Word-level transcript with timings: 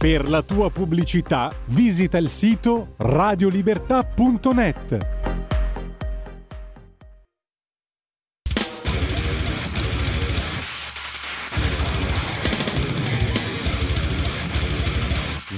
Per 0.00 0.30
la 0.30 0.40
tua 0.40 0.70
pubblicità 0.70 1.52
visita 1.66 2.16
il 2.16 2.30
sito 2.30 2.94
radiolibertà.net. 2.96 5.08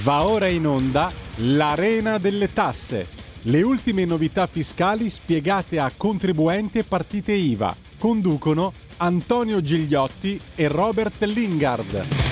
Va 0.01 0.25
ora 0.25 0.49
in 0.49 0.67
onda 0.67 1.09
l'Arena 1.37 2.17
delle 2.17 2.51
Tasse. 2.51 3.07
Le 3.43 3.61
ultime 3.61 4.03
novità 4.03 4.45
fiscali 4.47 5.09
spiegate 5.09 5.79
a 5.79 5.89
contribuenti 5.95 6.79
e 6.79 6.83
partite 6.83 7.31
IVA. 7.31 7.73
Conducono 7.97 8.73
Antonio 8.97 9.61
Gigliotti 9.61 10.37
e 10.53 10.67
Robert 10.67 11.23
Lingard. 11.23 12.22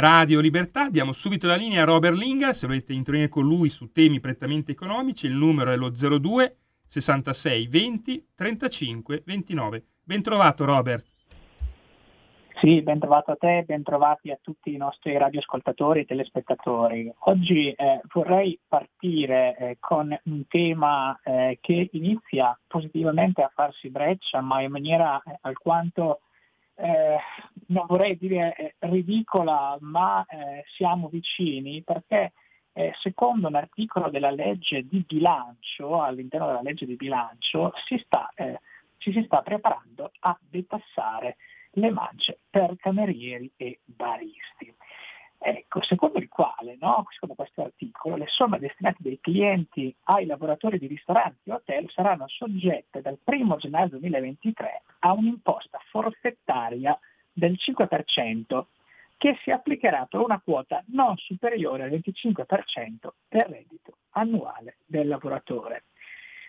Radio 0.00 0.38
Libertà, 0.38 0.90
diamo 0.90 1.10
subito 1.10 1.48
la 1.48 1.56
linea 1.56 1.82
a 1.82 1.84
Robert 1.84 2.14
Lingard, 2.14 2.52
se 2.52 2.68
volete 2.68 2.92
intervenire 2.92 3.28
con 3.28 3.42
lui 3.42 3.68
su 3.68 3.90
temi 3.90 4.20
prettamente 4.20 4.70
economici, 4.70 5.26
il 5.26 5.32
numero 5.32 5.72
è 5.72 5.76
lo 5.76 5.90
02 5.90 6.56
66 6.86 7.66
20 7.66 8.28
35 8.32 9.22
29. 9.26 9.84
Ben 10.04 10.22
trovato 10.22 10.64
Robert. 10.64 11.04
Sì, 12.60 12.80
ben 12.82 13.00
trovato 13.00 13.32
a 13.32 13.36
te, 13.36 13.64
ben 13.66 13.82
trovati 13.82 14.30
a 14.30 14.38
tutti 14.40 14.72
i 14.72 14.76
nostri 14.76 15.18
radioascoltatori 15.18 16.00
e 16.00 16.04
telespettatori. 16.04 17.12
Oggi 17.24 17.72
eh, 17.72 18.00
vorrei 18.12 18.56
partire 18.68 19.56
eh, 19.56 19.76
con 19.80 20.16
un 20.26 20.46
tema 20.46 21.18
eh, 21.24 21.58
che 21.60 21.88
inizia 21.92 22.56
positivamente 22.68 23.42
a 23.42 23.50
farsi 23.52 23.90
breccia, 23.90 24.40
ma 24.42 24.60
in 24.60 24.70
maniera 24.70 25.20
eh, 25.24 25.38
alquanto 25.40 26.20
eh, 26.78 27.18
non 27.68 27.86
vorrei 27.86 28.16
dire 28.16 28.54
eh, 28.54 28.74
ridicola, 28.80 29.76
ma 29.80 30.24
eh, 30.26 30.64
siamo 30.76 31.08
vicini 31.08 31.82
perché 31.82 32.32
eh, 32.72 32.92
secondo 33.00 33.48
un 33.48 33.56
articolo 33.56 34.08
della 34.08 34.30
legge 34.30 34.86
di 34.86 35.04
bilancio, 35.06 36.00
all'interno 36.00 36.46
della 36.46 36.62
legge 36.62 36.86
di 36.86 36.94
bilancio, 36.94 37.72
si 37.86 38.00
sta, 38.04 38.30
eh, 38.34 38.60
ci 38.98 39.12
si 39.12 39.22
sta 39.24 39.42
preparando 39.42 40.12
a 40.20 40.38
detassare 40.40 41.36
le 41.72 41.90
mance 41.90 42.40
per 42.48 42.76
camerieri 42.76 43.50
e 43.56 43.80
baristi. 43.84 44.74
Ecco, 45.40 45.80
secondo 45.82 46.18
il 46.18 46.28
quale, 46.28 46.76
no, 46.80 47.06
secondo 47.10 47.34
questo 47.34 47.62
articolo, 47.62 48.16
le 48.16 48.26
somme 48.26 48.58
destinate 48.58 48.96
dai 49.00 49.20
clienti 49.20 49.94
ai 50.04 50.26
lavoratori 50.26 50.78
di 50.78 50.88
ristoranti 50.88 51.48
e 51.48 51.52
hotel 51.52 51.88
saranno 51.90 52.26
soggette 52.26 53.00
dal 53.00 53.18
1 53.22 53.56
gennaio 53.56 53.88
2023 53.88 54.82
a 55.00 55.12
un'imposta 55.12 55.78
forfettaria 55.90 56.98
del 57.32 57.52
5% 57.52 58.64
che 59.16 59.36
si 59.42 59.50
applicherà 59.50 60.06
per 60.06 60.20
una 60.20 60.40
quota 60.40 60.82
non 60.88 61.16
superiore 61.16 61.84
al 61.84 61.90
25% 61.90 63.08
del 63.28 63.44
reddito 63.44 63.98
annuale 64.10 64.78
del 64.86 65.06
lavoratore. 65.06 65.84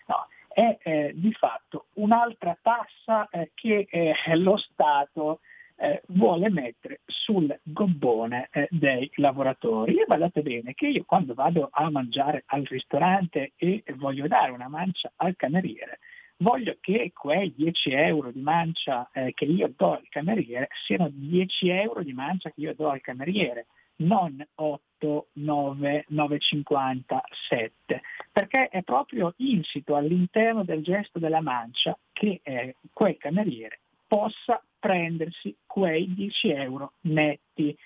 No, 0.06 0.26
è 0.48 0.78
eh, 0.82 1.12
di 1.14 1.32
fatto 1.32 1.86
un'altra 1.94 2.56
tassa 2.60 3.28
eh, 3.28 3.52
che 3.54 3.86
eh, 3.88 4.14
lo 4.36 4.56
Stato 4.56 5.40
eh, 5.80 6.02
vuole 6.08 6.50
mettere 6.50 7.00
sul 7.06 7.58
gobbone 7.62 8.48
eh, 8.52 8.68
dei 8.70 9.10
lavoratori. 9.14 9.98
E 9.98 10.04
guardate 10.04 10.42
bene 10.42 10.74
che 10.74 10.88
io 10.88 11.04
quando 11.04 11.32
vado 11.32 11.68
a 11.72 11.90
mangiare 11.90 12.42
al 12.46 12.64
ristorante 12.64 13.52
e 13.56 13.82
voglio 13.96 14.28
dare 14.28 14.52
una 14.52 14.68
mancia 14.68 15.10
al 15.16 15.36
cameriere, 15.36 16.00
voglio 16.38 16.76
che 16.80 17.12
quei 17.14 17.54
10 17.54 17.90
euro 17.92 18.30
di 18.30 18.40
mancia 18.40 19.08
eh, 19.12 19.32
che 19.34 19.46
io 19.46 19.72
do 19.74 19.92
al 19.92 20.06
cameriere 20.10 20.68
siano 20.84 21.08
10 21.10 21.68
euro 21.70 22.02
di 22.02 22.12
mancia 22.12 22.50
che 22.50 22.60
io 22.60 22.74
do 22.74 22.90
al 22.90 23.00
cameriere, 23.00 23.66
non 23.96 24.46
8, 24.54 25.28
9, 25.32 26.06
9,50, 26.10 27.20
7, 27.48 28.02
perché 28.32 28.68
è 28.68 28.82
proprio 28.82 29.32
insito 29.38 29.96
all'interno 29.96 30.62
del 30.62 30.82
gesto 30.82 31.18
della 31.18 31.40
mancia 31.40 31.98
che 32.12 32.40
eh, 32.42 32.76
quel 32.92 33.16
cameriere 33.16 33.80
possa 34.10 34.60
prendersi 34.76 35.56
quei 35.64 36.12
10 36.12 36.50
euro 36.50 36.94
netti. 37.02 37.76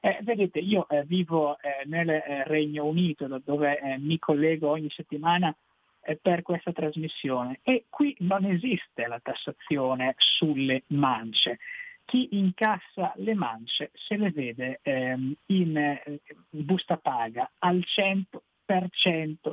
Eh, 0.00 0.18
vedete, 0.22 0.58
io 0.58 0.88
eh, 0.88 1.04
vivo 1.04 1.56
eh, 1.60 1.84
nel 1.84 2.08
eh, 2.08 2.42
Regno 2.48 2.84
Unito 2.84 3.28
dove 3.44 3.78
eh, 3.78 3.96
mi 3.98 4.18
collego 4.18 4.70
ogni 4.70 4.90
settimana 4.90 5.54
eh, 6.00 6.16
per 6.20 6.42
questa 6.42 6.72
trasmissione 6.72 7.60
e 7.62 7.84
qui 7.88 8.16
non 8.20 8.44
esiste 8.44 9.06
la 9.06 9.20
tassazione 9.20 10.14
sulle 10.16 10.82
mance. 10.88 11.58
Chi 12.04 12.28
incassa 12.32 13.12
le 13.16 13.34
mance 13.34 13.92
se 13.94 14.16
le 14.16 14.32
vede 14.32 14.80
ehm, 14.82 15.32
in 15.46 16.18
busta 16.48 16.96
paga 16.96 17.52
al 17.58 17.84
100% 17.84 19.52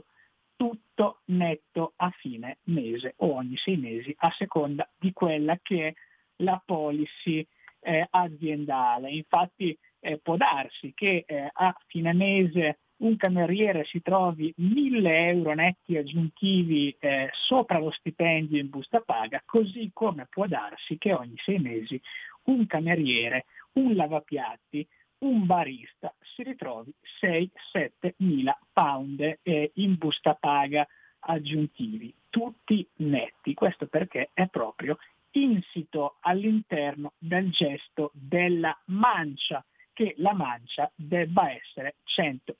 tutto 0.55 1.19
netto 1.25 1.93
a 1.97 2.09
fine 2.11 2.57
mese 2.63 3.13
o 3.17 3.35
ogni 3.35 3.57
sei 3.57 3.77
mesi 3.77 4.15
a 4.19 4.31
seconda 4.37 4.89
di 4.97 5.11
quella 5.13 5.59
che 5.61 5.87
è 5.87 5.93
la 6.37 6.61
policy 6.63 7.45
eh, 7.79 8.07
aziendale. 8.09 9.11
Infatti 9.11 9.77
eh, 9.99 10.17
può 10.17 10.37
darsi 10.37 10.93
che 10.93 11.23
eh, 11.27 11.49
a 11.51 11.75
fine 11.87 12.13
mese 12.13 12.79
un 12.97 13.17
cameriere 13.17 13.83
si 13.85 14.01
trovi 14.01 14.53
1000 14.55 15.27
euro 15.27 15.53
netti 15.53 15.97
aggiuntivi 15.97 16.95
eh, 16.99 17.29
sopra 17.33 17.77
lo 17.77 17.91
stipendio 17.91 18.59
in 18.59 18.69
busta 18.69 19.01
paga, 19.01 19.41
così 19.45 19.91
come 19.93 20.27
può 20.29 20.47
darsi 20.47 20.97
che 20.97 21.13
ogni 21.13 21.35
sei 21.37 21.59
mesi 21.59 22.01
un 22.43 22.65
cameriere, 22.67 23.45
un 23.73 23.95
lavapiatti, 23.95 24.87
un 25.19 25.45
barista 25.45 26.13
si 26.21 26.43
ritrovi 26.43 26.93
6-7 27.21 28.13
mila 28.17 28.57
pound 28.71 29.39
eh, 29.41 29.71
in 29.75 29.95
busta 29.97 30.35
paga 30.35 30.87
aggiuntivi, 31.19 32.13
tutti 32.29 32.87
netti. 32.97 33.53
Questo 33.53 33.87
perché 33.87 34.29
è 34.33 34.47
proprio 34.47 34.97
insito 35.43 36.17
all'interno 36.21 37.13
del 37.17 37.51
gesto 37.51 38.11
della 38.13 38.77
mancia, 38.85 39.63
che 39.93 40.13
la 40.17 40.33
mancia 40.33 40.91
debba 40.95 41.51
essere 41.51 41.95
100% 42.05 42.53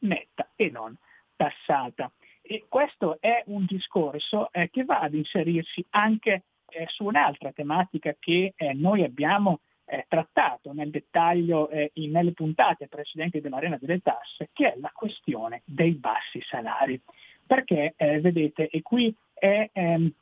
netta 0.00 0.50
e 0.56 0.70
non 0.70 0.96
tassata. 1.36 2.10
E 2.42 2.64
questo 2.68 3.18
è 3.20 3.42
un 3.46 3.64
discorso 3.66 4.50
eh, 4.52 4.70
che 4.70 4.84
va 4.84 5.00
ad 5.00 5.14
inserirsi 5.14 5.84
anche 5.90 6.44
eh, 6.70 6.86
su 6.88 7.04
un'altra 7.04 7.52
tematica 7.52 8.14
che 8.18 8.54
eh, 8.56 8.72
noi 8.72 9.04
abbiamo 9.04 9.60
eh, 9.84 10.04
trattato 10.08 10.72
nel 10.72 10.90
dettaglio 10.90 11.68
eh, 11.70 11.90
in, 11.94 12.10
nelle 12.10 12.32
puntate 12.32 12.88
precedenti 12.88 13.40
dell'Arena 13.40 13.78
delle 13.80 14.00
Tasse, 14.00 14.50
che 14.52 14.74
è 14.74 14.78
la 14.78 14.90
questione 14.94 15.62
dei 15.64 15.92
bassi 15.92 16.40
salari. 16.42 17.00
Perché, 17.46 17.94
eh, 17.96 18.20
vedete, 18.20 18.68
e 18.68 18.82
qui 18.82 19.14
è 19.32 19.70
ehm, 19.72 20.12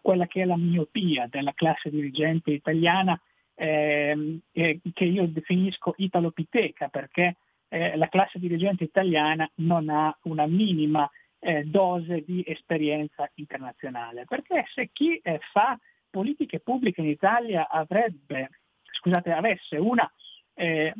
quella 0.00 0.26
che 0.26 0.42
è 0.42 0.44
la 0.44 0.56
miopia 0.56 1.26
della 1.28 1.52
classe 1.52 1.90
dirigente 1.90 2.50
italiana 2.50 3.20
ehm, 3.54 4.40
eh, 4.52 4.80
che 4.92 5.04
io 5.04 5.26
definisco 5.26 5.94
italopiteca 5.96 6.88
perché 6.88 7.36
eh, 7.68 7.96
la 7.96 8.08
classe 8.08 8.38
dirigente 8.38 8.84
italiana 8.84 9.48
non 9.56 9.88
ha 9.88 10.16
una 10.22 10.46
minima 10.46 11.08
eh, 11.40 11.64
dose 11.64 12.24
di 12.24 12.42
esperienza 12.46 13.30
internazionale. 13.34 14.24
Perché 14.24 14.64
se 14.72 14.90
chi 14.92 15.18
eh, 15.18 15.40
fa 15.52 15.78
politiche 16.10 16.60
pubbliche 16.60 17.00
in 17.00 17.08
Italia 17.08 17.68
avrebbe, 17.68 18.50
scusate, 18.90 19.32
avesse 19.32 19.76
una, 19.76 20.10
eh, 20.54 20.92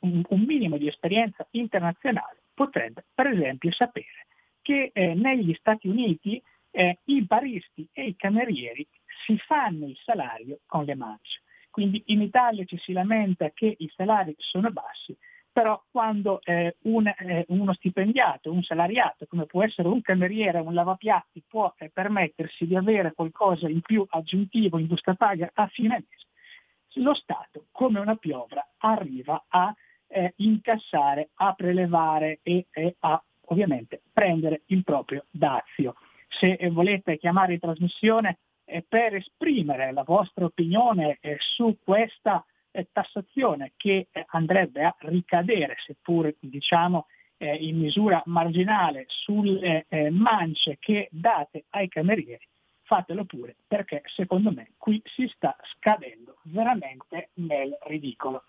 un, 0.00 0.44
minimo 0.44 0.76
di 0.76 0.88
esperienza 0.88 1.46
internazionale, 1.52 2.42
potrebbe 2.52 3.04
per 3.14 3.28
esempio 3.28 3.70
sapere 3.72 4.26
che 4.62 4.90
eh, 4.92 5.14
negli 5.14 5.54
Stati 5.54 5.86
Uniti 5.86 6.42
eh, 6.76 6.98
i 7.04 7.22
baristi 7.22 7.88
e 7.90 8.08
i 8.08 8.16
camerieri 8.16 8.86
si 9.24 9.38
fanno 9.38 9.86
il 9.86 9.96
salario 10.04 10.60
con 10.66 10.84
le 10.84 10.94
mance. 10.94 11.40
Quindi 11.70 12.02
in 12.06 12.20
Italia 12.20 12.64
ci 12.64 12.76
si 12.78 12.92
lamenta 12.92 13.50
che 13.50 13.74
i 13.78 13.90
salari 13.96 14.34
sono 14.38 14.70
bassi, 14.70 15.16
però 15.50 15.82
quando 15.90 16.40
eh, 16.42 16.76
un, 16.82 17.06
eh, 17.06 17.46
uno 17.48 17.72
stipendiato, 17.72 18.52
un 18.52 18.62
salariato, 18.62 19.26
come 19.26 19.46
può 19.46 19.62
essere 19.62 19.88
un 19.88 20.02
cameriere, 20.02 20.58
un 20.58 20.74
lavapiatti, 20.74 21.42
può 21.48 21.72
eh, 21.78 21.90
permettersi 21.90 22.66
di 22.66 22.76
avere 22.76 23.12
qualcosa 23.12 23.68
in 23.68 23.80
più 23.80 24.04
aggiuntivo 24.06 24.78
in 24.78 24.86
busta 24.86 25.14
paga 25.14 25.50
a 25.54 25.66
fine 25.68 26.04
mese, 26.08 27.00
lo 27.00 27.14
Stato, 27.14 27.66
come 27.70 28.00
una 28.00 28.16
piovra, 28.16 28.66
arriva 28.78 29.44
a 29.48 29.74
eh, 30.08 30.34
incassare, 30.36 31.30
a 31.36 31.54
prelevare 31.54 32.40
e, 32.42 32.66
e 32.70 32.96
a 33.00 33.22
ovviamente 33.48 34.02
prendere 34.12 34.62
il 34.66 34.82
proprio 34.82 35.24
dazio 35.30 35.94
se 36.38 36.58
volete 36.70 37.18
chiamare 37.18 37.54
in 37.54 37.60
trasmissione 37.60 38.38
eh, 38.64 38.84
per 38.86 39.14
esprimere 39.14 39.92
la 39.92 40.02
vostra 40.02 40.44
opinione 40.44 41.18
eh, 41.20 41.36
su 41.38 41.78
questa 41.82 42.44
eh, 42.70 42.88
tassazione 42.92 43.72
che 43.76 44.08
andrebbe 44.28 44.84
a 44.84 44.94
ricadere, 45.00 45.76
seppur 45.84 46.34
diciamo 46.38 47.06
in 47.38 47.78
misura 47.78 48.22
marginale, 48.24 49.04
sulle 49.08 49.84
mance 50.10 50.78
che 50.80 51.06
date 51.10 51.66
ai 51.68 51.86
camerieri, 51.86 52.48
fatelo 52.84 53.26
pure 53.26 53.56
perché 53.66 54.00
secondo 54.06 54.50
me 54.50 54.70
qui 54.78 55.02
si 55.04 55.30
sta 55.34 55.54
scadendo 55.74 56.38
veramente 56.44 57.28
nel 57.34 57.76
ridicolo. 57.82 58.44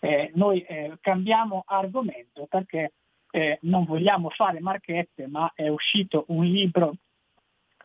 eh, 0.00 0.32
noi 0.34 0.60
eh, 0.62 0.98
cambiamo 1.00 1.62
argomento 1.66 2.46
perché 2.46 2.94
eh, 3.30 3.58
non 3.62 3.84
vogliamo 3.84 4.30
fare 4.30 4.60
marchette, 4.60 5.28
ma 5.28 5.52
è 5.54 5.68
uscito 5.68 6.24
un 6.28 6.44
libro 6.44 6.96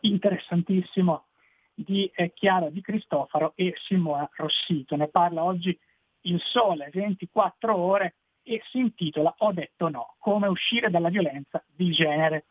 interessantissimo 0.02 1.26
di 1.74 2.10
eh, 2.14 2.32
Chiara 2.32 2.70
Di 2.70 2.80
Cristofaro 2.80 3.52
e 3.54 3.74
Simona 3.76 4.28
Rossito. 4.34 4.96
Ne 4.96 5.08
parla 5.08 5.44
oggi 5.44 5.78
il 6.22 6.40
Sole 6.40 6.90
24 6.92 7.76
ore 7.76 8.16
e 8.42 8.60
si 8.70 8.78
intitola 8.78 9.34
Ho 9.38 9.52
detto 9.52 9.88
no, 9.88 10.16
come 10.18 10.48
uscire 10.48 10.90
dalla 10.90 11.08
violenza 11.08 11.62
di 11.66 11.90
genere. 11.90 12.46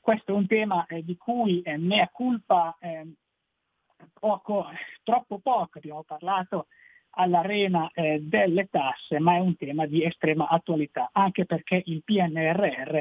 Questo 0.00 0.32
è 0.32 0.34
un 0.34 0.46
tema 0.46 0.86
eh, 0.86 1.04
di 1.04 1.16
cui 1.16 1.62
eh, 1.62 1.76
mea 1.76 2.08
culpa 2.08 2.76
eh, 2.80 3.06
poco, 4.12 4.66
troppo 5.02 5.38
poco 5.38 5.78
abbiamo 5.78 6.02
parlato 6.02 6.66
all'arena 7.10 7.90
eh, 7.92 8.20
delle 8.20 8.68
tasse, 8.68 9.18
ma 9.18 9.36
è 9.36 9.38
un 9.38 9.56
tema 9.56 9.86
di 9.86 10.04
estrema 10.04 10.48
attualità, 10.48 11.10
anche 11.12 11.46
perché 11.46 11.82
il 11.86 12.02
PNRR 12.04 12.98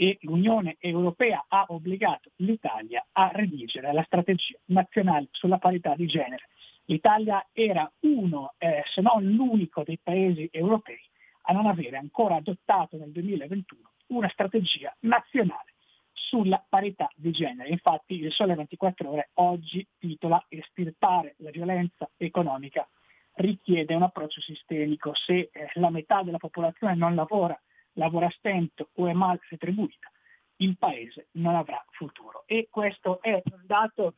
e 0.00 0.16
l'Unione 0.22 0.76
Europea 0.78 1.44
ha 1.46 1.66
obbligato 1.68 2.30
l'Italia 2.36 3.06
a 3.12 3.30
redigere 3.34 3.92
la 3.92 4.02
strategia 4.02 4.56
nazionale 4.68 5.28
sulla 5.30 5.58
parità 5.58 5.94
di 5.94 6.06
genere. 6.06 6.48
L'Italia 6.86 7.46
era 7.52 7.90
uno, 8.00 8.54
eh, 8.56 8.82
se 8.86 9.02
non 9.02 9.22
l'unico 9.22 9.82
dei 9.84 9.98
paesi 10.02 10.48
europei 10.50 11.02
a 11.42 11.52
non 11.52 11.66
avere 11.66 11.98
ancora 11.98 12.36
adottato 12.36 12.96
nel 12.96 13.10
2021 13.10 13.90
una 14.06 14.30
strategia 14.30 14.96
nazionale 15.00 15.74
sulla 16.12 16.64
parità 16.66 17.10
di 17.14 17.30
genere. 17.30 17.68
Infatti 17.68 18.14
il 18.14 18.32
Sole 18.32 18.54
24 18.54 19.10
ore 19.10 19.30
oggi 19.34 19.86
titola 19.98 20.42
Estirpare 20.48 21.34
la 21.40 21.50
violenza 21.50 22.08
economica 22.16 22.88
richiede 23.34 23.94
un 23.94 24.02
approccio 24.02 24.40
sistemico. 24.40 25.14
Se 25.14 25.50
eh, 25.52 25.70
la 25.74 25.90
metà 25.90 26.22
della 26.22 26.38
popolazione 26.38 26.94
non 26.94 27.14
lavora, 27.14 27.60
lavora 28.00 28.26
a 28.26 28.30
stento 28.30 28.88
o 28.94 29.06
è 29.06 29.12
mal 29.12 29.38
retribuita, 29.48 30.10
il 30.56 30.76
paese 30.78 31.28
non 31.32 31.54
avrà 31.54 31.82
futuro. 31.90 32.44
E 32.46 32.68
questo 32.70 33.20
è 33.20 33.42
un 33.44 33.62
dato, 33.66 34.14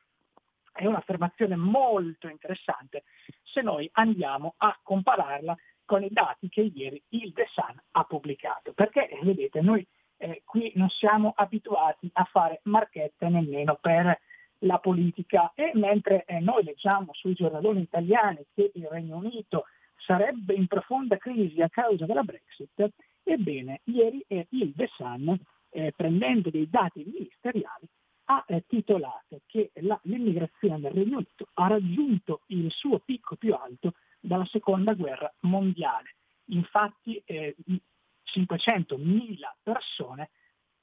è 0.73 0.87
un'affermazione 0.87 1.57
molto 1.57 2.29
interessante 2.29 3.03
se 3.43 3.61
noi 3.61 3.89
andiamo 3.95 4.55
a 4.59 4.79
compararla 4.83 5.57
con 5.85 6.05
i 6.05 6.11
dati 6.11 6.49
che 6.49 6.63
ieri 6.63 7.03
il 7.11 7.33
The 7.33 7.47
Sun 7.51 7.81
ha 7.91 8.05
pubblicato. 8.05 8.73
Perché 8.73 9.09
vedete, 9.23 9.61
noi 9.61 9.87
eh, 10.19 10.43
qui 10.45 10.73
non 10.77 10.89
siamo 10.89 11.33
abituati 11.35 12.09
a 12.15 12.25
fare 12.25 12.61
marchette 12.65 13.29
nemmeno 13.29 13.77
per 13.81 14.17
la 14.65 14.79
politica 14.79 15.51
e 15.57 15.73
mentre 15.75 16.25
eh, 16.25 16.39
noi 16.39 16.63
leggiamo 16.63 17.13
sui 17.15 17.35
giornaloni 17.35 17.81
italiani 17.81 18.47
che 18.55 18.71
il 18.75 18.87
Regno 18.87 19.17
Unito 19.17 19.65
sarebbe 19.97 20.55
in 20.55 20.69
profonda 20.69 21.17
crisi 21.17 21.61
a 21.61 21.69
causa 21.69 22.07
della 22.07 22.23
Brexit, 22.23 22.93
ebbene 23.23 23.81
ieri 23.85 24.25
eh, 24.27 24.47
il 24.51 24.73
The 24.75 24.89
Sun, 24.97 25.39
eh, 25.71 25.93
prendendo 25.97 26.51
dei 26.51 26.69
dati 26.69 27.05
ministeriali, 27.05 27.89
ha 28.25 28.45
eh, 28.47 28.65
titolato 28.67 29.41
che 29.47 29.71
la, 29.75 29.99
l'immigrazione 30.05 30.79
nel 30.79 30.93
Regno 30.93 31.17
Unito 31.17 31.49
ha 31.55 31.67
raggiunto 31.67 32.43
il 32.47 32.71
suo 32.71 32.99
picco 33.01 33.37
più 33.37 33.55
alto 33.55 33.95
dalla 34.21 34.47
seconda 34.47 34.95
guerra 34.95 35.33
mondiale. 35.41 36.17
Infatti 36.47 37.23
500.000 37.27 37.27
eh, 38.95 39.57
persone 39.63 40.31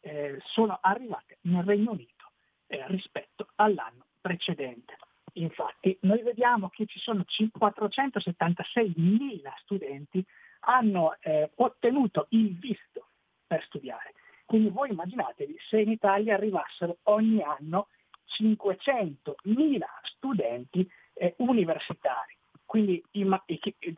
eh, 0.02 0.40
sono 0.46 0.78
arrivate 0.82 1.38
nel 1.42 1.64
Regno 1.64 1.92
Unito 1.92 2.32
eh, 2.68 2.86
rispetto 2.88 3.48
all'anno 3.56 4.06
precedente. 4.22 4.98
Infatti 5.34 5.98
noi 6.02 6.22
vediamo 6.22 6.70
che 6.70 6.86
ci 6.86 7.00
sono 7.00 7.26
476.000 7.28 9.40
studenti 9.62 10.24
hanno 10.62 11.16
eh, 11.22 11.52
ottenuto 11.56 12.28
il 12.30 12.58
visto 12.58 13.08
per 13.48 13.64
studiare. 13.64 14.14
Quindi 14.46 14.70
voi 14.70 14.90
immaginatevi 14.90 15.58
se 15.70 15.80
in 15.80 15.92
Italia 15.92 16.34
arrivassero 16.34 16.98
ogni 17.04 17.42
anno 17.42 17.88
500.000 18.40 19.80
studenti 20.04 20.90
eh, 21.14 21.36
universitari, 21.38 22.38
quindi 22.66 23.04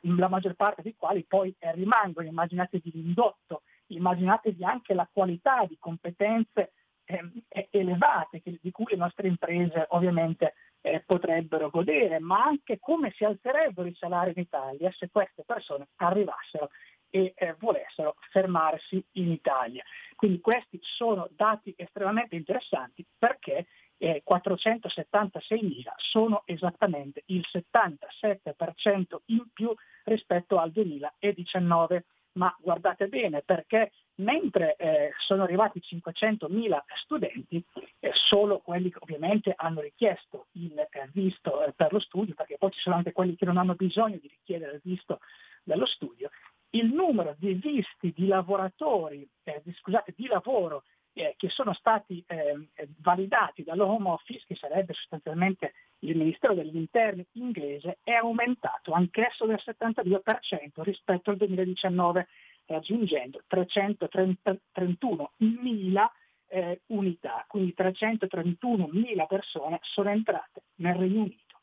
la 0.01 0.29
maggior 0.29 0.55
parte 0.55 0.81
dei 0.81 0.95
quali 0.95 1.23
poi 1.23 1.53
eh, 1.59 1.73
rimangono, 1.73 2.27
immaginatevi 2.27 2.91
l'indotto, 2.93 3.63
immaginatevi 3.87 4.63
anche 4.63 4.93
la 4.93 5.07
qualità 5.11 5.65
di 5.65 5.77
competenze 5.79 6.71
eh, 7.03 7.67
elevate 7.69 8.41
che, 8.41 8.57
di 8.61 8.71
cui 8.71 8.85
le 8.89 8.95
nostre 8.95 9.27
imprese 9.27 9.87
ovviamente 9.89 10.53
eh, 10.81 11.03
potrebbero 11.05 11.69
godere, 11.69 12.19
ma 12.19 12.43
anche 12.43 12.79
come 12.79 13.11
si 13.15 13.23
alzerebbero 13.23 13.87
i 13.87 13.95
salari 13.95 14.33
in 14.35 14.41
Italia 14.41 14.91
se 14.91 15.09
queste 15.11 15.43
persone 15.45 15.87
arrivassero 15.97 16.69
e 17.09 17.33
eh, 17.35 17.55
volessero 17.59 18.15
fermarsi 18.31 19.03
in 19.13 19.31
Italia. 19.31 19.83
Quindi 20.15 20.39
questi 20.39 20.79
sono 20.81 21.27
dati 21.35 21.73
estremamente 21.77 22.35
interessanti 22.35 23.05
perché 23.17 23.67
eh, 23.97 24.23
476.000 24.27 25.91
sono 25.97 26.41
esattamente 26.45 27.23
il 27.27 27.45
77% 27.51 29.17
in 29.25 29.45
più 29.53 29.73
rispetto 30.05 30.57
al 30.57 30.71
2019 30.71 32.05
ma 32.33 32.55
guardate 32.59 33.07
bene 33.07 33.41
perché 33.41 33.91
mentre 34.21 34.75
eh, 34.77 35.11
sono 35.19 35.43
arrivati 35.43 35.79
500.000 35.79 36.79
studenti, 37.03 37.63
eh, 37.99 38.11
solo 38.13 38.59
quelli 38.59 38.91
che 38.91 38.99
ovviamente 39.01 39.53
hanno 39.55 39.81
richiesto 39.81 40.47
il 40.53 40.77
eh, 40.77 41.09
visto 41.11 41.63
eh, 41.63 41.73
per 41.73 41.91
lo 41.91 41.99
studio, 41.99 42.33
perché 42.33 42.57
poi 42.57 42.71
ci 42.71 42.79
sono 42.79 42.95
anche 42.95 43.11
quelli 43.11 43.35
che 43.35 43.45
non 43.45 43.57
hanno 43.57 43.75
bisogno 43.75 44.17
di 44.17 44.27
richiedere 44.27 44.75
il 44.75 44.81
visto 44.83 45.19
dello 45.63 45.85
studio, 45.85 46.29
il 46.71 46.91
numero 46.93 47.35
di 47.37 47.53
visti 47.53 48.13
di 48.15 48.27
lavoratori, 48.27 49.27
eh, 49.43 49.61
di, 49.63 49.73
scusate, 49.73 50.13
di 50.15 50.27
lavoro 50.27 50.83
eh, 51.13 51.35
che 51.37 51.49
sono 51.49 51.73
stati 51.73 52.23
eh, 52.27 52.67
validati 52.99 53.63
dall'Home 53.63 54.09
Office, 54.09 54.45
che 54.47 54.55
sarebbe 54.55 54.93
sostanzialmente 54.93 55.73
il 55.99 56.17
Ministero 56.17 56.53
degli 56.53 56.77
Interni 56.77 57.25
inglese, 57.33 57.99
è 58.03 58.13
aumentato 58.13 58.93
anch'esso 58.93 59.45
del 59.45 59.59
72% 59.63 60.81
rispetto 60.83 61.29
al 61.29 61.37
2019, 61.37 62.27
raggiungendo 62.65 63.43
331.000 63.49 66.09
eh, 66.47 66.81
unità, 66.87 67.45
quindi 67.47 67.73
331.000 67.77 69.27
persone 69.27 69.79
sono 69.81 70.09
entrate 70.09 70.63
nel 70.75 70.95
Regno 70.95 71.21
Unito. 71.21 71.59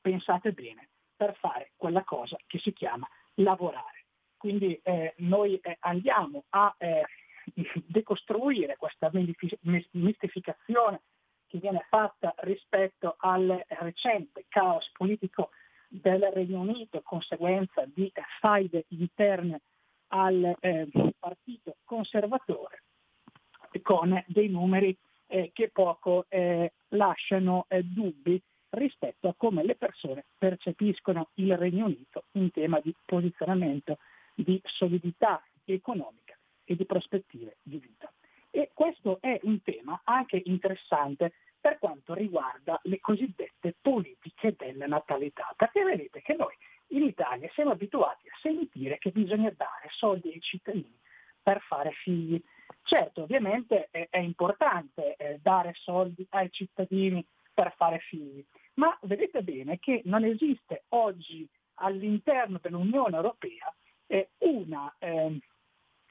Pensate 0.00 0.52
bene, 0.52 0.88
per 1.14 1.36
fare 1.36 1.72
quella 1.76 2.02
cosa 2.02 2.36
che 2.46 2.58
si 2.58 2.72
chiama 2.72 3.08
lavorare. 3.34 4.06
Quindi 4.36 4.74
eh, 4.82 5.14
noi 5.18 5.56
eh, 5.58 5.76
andiamo 5.80 6.46
a 6.50 6.74
eh, 6.78 7.04
decostruire 7.86 8.76
questa 8.76 9.10
mistificazione 9.92 11.02
che 11.46 11.58
viene 11.58 11.86
fatta 11.88 12.34
rispetto 12.38 13.14
al 13.18 13.64
recente 13.68 14.46
caos 14.48 14.90
politico 14.92 15.50
del 15.88 16.22
Regno 16.32 16.60
Unito, 16.60 17.02
conseguenza 17.02 17.84
di 17.86 18.10
faide 18.40 18.86
interne 18.88 19.60
al 20.14 20.56
eh, 20.60 20.88
partito 21.18 21.76
conservatore, 21.84 22.82
con 23.82 24.22
dei 24.26 24.48
numeri 24.48 24.96
eh, 25.26 25.50
che 25.52 25.70
poco 25.70 26.26
eh, 26.28 26.72
lasciano 26.88 27.64
eh, 27.68 27.82
dubbi 27.82 28.40
rispetto 28.70 29.28
a 29.28 29.34
come 29.36 29.64
le 29.64 29.76
persone 29.76 30.24
percepiscono 30.36 31.30
il 31.34 31.56
Regno 31.56 31.86
Unito 31.86 32.24
in 32.32 32.50
tema 32.50 32.80
di 32.80 32.94
posizionamento, 33.04 33.98
di 34.34 34.60
solidità 34.64 35.42
economica 35.64 36.36
e 36.64 36.76
di 36.76 36.84
prospettive 36.84 37.56
di 37.62 37.78
vita. 37.78 38.12
E 38.50 38.70
questo 38.74 39.18
è 39.20 39.38
un 39.44 39.62
tema 39.62 40.00
anche 40.04 40.40
interessante 40.44 41.32
per 41.58 41.78
quanto 41.78 42.12
riguarda 42.12 42.78
le 42.84 43.00
cosiddette 43.00 43.76
politiche 43.80 44.54
della 44.58 44.86
natalità, 44.86 45.54
perché 45.56 45.84
vedete 45.84 46.20
che 46.20 46.34
noi 46.34 46.54
in 46.92 47.02
Italia 47.02 47.50
siamo 47.54 47.72
abituati 47.72 48.28
a 48.28 48.38
sentire 48.40 48.98
che 48.98 49.10
bisogna 49.10 49.50
dare 49.50 49.88
soldi 49.90 50.28
ai 50.28 50.40
cittadini 50.40 50.98
per 51.42 51.60
fare 51.62 51.92
figli. 51.92 52.40
Certo, 52.82 53.22
ovviamente 53.22 53.88
è, 53.90 54.08
è 54.10 54.18
importante 54.18 55.16
eh, 55.16 55.38
dare 55.40 55.72
soldi 55.74 56.26
ai 56.30 56.50
cittadini 56.50 57.24
per 57.52 57.74
fare 57.76 57.98
figli, 57.98 58.44
ma 58.74 58.96
vedete 59.02 59.42
bene 59.42 59.78
che 59.78 60.02
non 60.04 60.24
esiste 60.24 60.84
oggi 60.88 61.48
all'interno 61.74 62.58
dell'Unione 62.60 63.16
Europea 63.16 63.74
eh, 64.06 64.30
una 64.38 64.94
eh, 64.98 65.38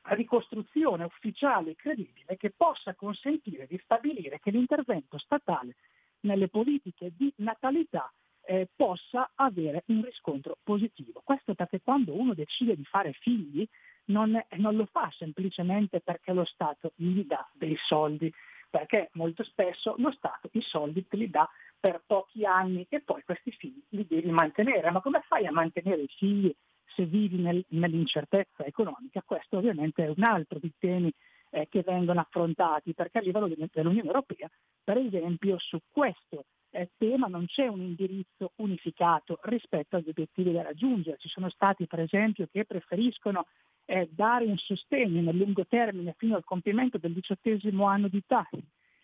ricostruzione 0.04 1.04
ufficiale 1.04 1.76
credibile 1.76 2.38
che 2.38 2.52
possa 2.52 2.94
consentire 2.96 3.68
di 3.68 3.80
stabilire 3.84 4.40
che 4.40 4.52
l'intervento 4.52 5.18
statale 5.18 5.76
nelle 6.22 6.48
politiche 6.48 7.12
di 7.16 7.32
natalità 7.38 8.12
eh, 8.44 8.68
possa 8.76 9.32
avere 9.36 9.84
un 9.88 10.04
riscontro 10.04 10.58
positivo. 10.64 11.22
Questo 11.24 11.54
perché 11.54 11.82
quando 11.82 12.14
uno 12.14 12.34
decide 12.34 12.76
di 12.76 12.84
fare 12.84 13.14
figli 13.14 13.68
non, 14.06 14.40
non 14.58 14.76
lo 14.76 14.86
fa 14.86 15.12
semplicemente 15.18 16.02
perché 16.02 16.34
lo 16.34 16.46
Stato 16.46 16.94
gli 16.96 17.24
dà 17.24 17.48
dei 17.54 17.78
soldi, 17.86 18.32
perché 18.70 19.10
molto 19.14 19.44
spesso 19.44 19.96
lo 19.98 20.12
Stato 20.12 20.50
i 20.54 20.62
soldi 20.62 21.08
te 21.08 21.18
li 21.18 21.30
dà 21.30 21.48
per 21.80 22.04
pochi 22.06 22.46
anni 22.46 22.86
e 22.90 23.02
poi 23.02 23.24
questi 23.24 23.52
figli 23.52 23.82
li 23.90 24.06
devi 24.08 24.30
mantenere. 24.32 24.92
Ma 24.92 25.02
come 25.02 25.22
fai 25.28 25.46
a 25.46 25.52
mantenere 25.52 26.04
i 26.04 26.08
figli 26.08 26.54
se 26.96 27.06
vivi 27.06 27.38
nel, 27.38 27.64
nell'incertezza 27.70 28.66
economica. 28.66 29.22
Questo 29.26 29.58
ovviamente 29.58 30.06
è 30.06 30.14
un 30.16 30.24
altro 30.24 30.60
dei 30.60 30.74
temi 30.78 31.12
eh, 31.52 31.68
che 31.70 31.84
vengono 31.84 32.20
affrontati 32.20 32.94
perché 32.94 33.20
a 33.20 33.22
livello 33.22 33.48
dell'Unione 33.48 34.08
Europea, 34.08 34.50
per 34.84 34.98
esempio, 34.98 35.58
su 35.60 35.80
questo 35.90 36.46
eh, 36.72 36.90
tema 36.98 37.28
non 37.28 37.46
c'è 37.46 37.68
un 37.68 37.82
indirizzo 37.82 38.54
unificato 38.58 39.40
rispetto 39.44 39.98
agli 39.98 40.10
obiettivi 40.10 40.52
da 40.52 40.64
raggiungere. 40.64 41.18
Ci 41.18 41.30
sono 41.30 41.50
stati 41.50 41.86
per 41.86 42.00
esempio 42.00 42.48
che 42.52 42.66
preferiscono 42.66 43.46
eh, 43.86 44.10
dare 44.12 44.46
un 44.46 44.58
sostegno 44.58 45.22
nel 45.22 45.36
lungo 45.36 45.66
termine 45.66 46.16
fino 46.18 46.36
al 46.36 46.44
compimento 46.44 46.98
del 46.98 47.14
diciottesimo 47.14 47.86
anno 47.86 48.08
di 48.08 48.18
età 48.18 48.48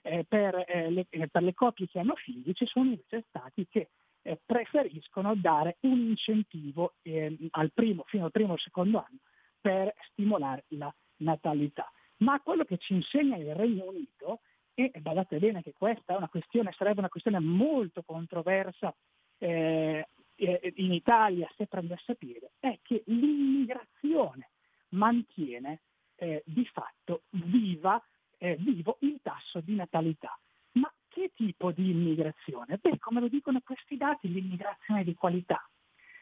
eh, 0.01 0.25
per, 0.27 0.63
eh, 0.67 0.89
le, 0.89 1.05
eh, 1.09 1.27
per, 1.27 1.43
le, 1.43 1.53
coppie 1.53 1.87
che 1.87 1.99
hanno 1.99 2.15
figli, 2.15 2.53
ci 2.53 2.65
sono 2.65 2.89
invece 2.89 3.25
stati 3.27 3.67
che 3.69 3.89
eh, 4.21 4.39
preferiscono 4.45 5.35
dare 5.35 5.77
un 5.81 5.99
incentivo 5.99 6.93
ehm, 7.01 7.47
al 7.51 7.71
primo, 7.73 8.03
fino 8.07 8.25
al 8.25 8.31
primo 8.31 8.53
o 8.53 8.57
secondo 8.57 8.99
anno 8.99 9.19
per 9.59 9.93
stimolare 10.11 10.63
la 10.69 10.93
natalità. 11.17 11.91
Ma 12.17 12.39
quello 12.39 12.63
che 12.63 12.77
ci 12.77 12.93
insegna 12.93 13.35
il 13.35 13.53
Regno 13.53 13.85
Unito 13.85 14.39
e 14.79 14.91
badate 14.99 15.39
bene 15.39 15.63
che 15.63 15.73
questa 15.73 16.15
una 16.15 16.29
sarebbe 16.71 16.99
una 16.99 17.09
questione 17.09 17.39
molto 17.39 18.03
controversa 18.03 18.93
eh, 19.39 20.07
eh, 20.35 20.73
in 20.75 20.93
Italia 20.93 21.49
se 21.57 21.65
prendesse 21.65 22.13
piede, 22.13 22.51
è 22.59 22.77
che 22.83 23.01
l'immigrazione 23.07 24.51
mantiene 24.89 25.81
eh, 26.17 26.43
di 26.45 26.63
fatto 26.65 27.23
viva, 27.29 27.99
eh, 28.37 28.55
vivo 28.59 28.97
il 29.01 29.19
tasso 29.23 29.61
di 29.61 29.73
natalità. 29.73 30.37
Ma 30.73 30.93
che 31.07 31.31
tipo 31.33 31.71
di 31.71 31.89
immigrazione? 31.89 32.77
Beh, 32.77 32.99
come 32.99 33.19
lo 33.19 33.29
dicono 33.29 33.59
questi 33.65 33.97
dati, 33.97 34.31
l'immigrazione 34.31 35.03
di 35.03 35.15
qualità, 35.15 35.67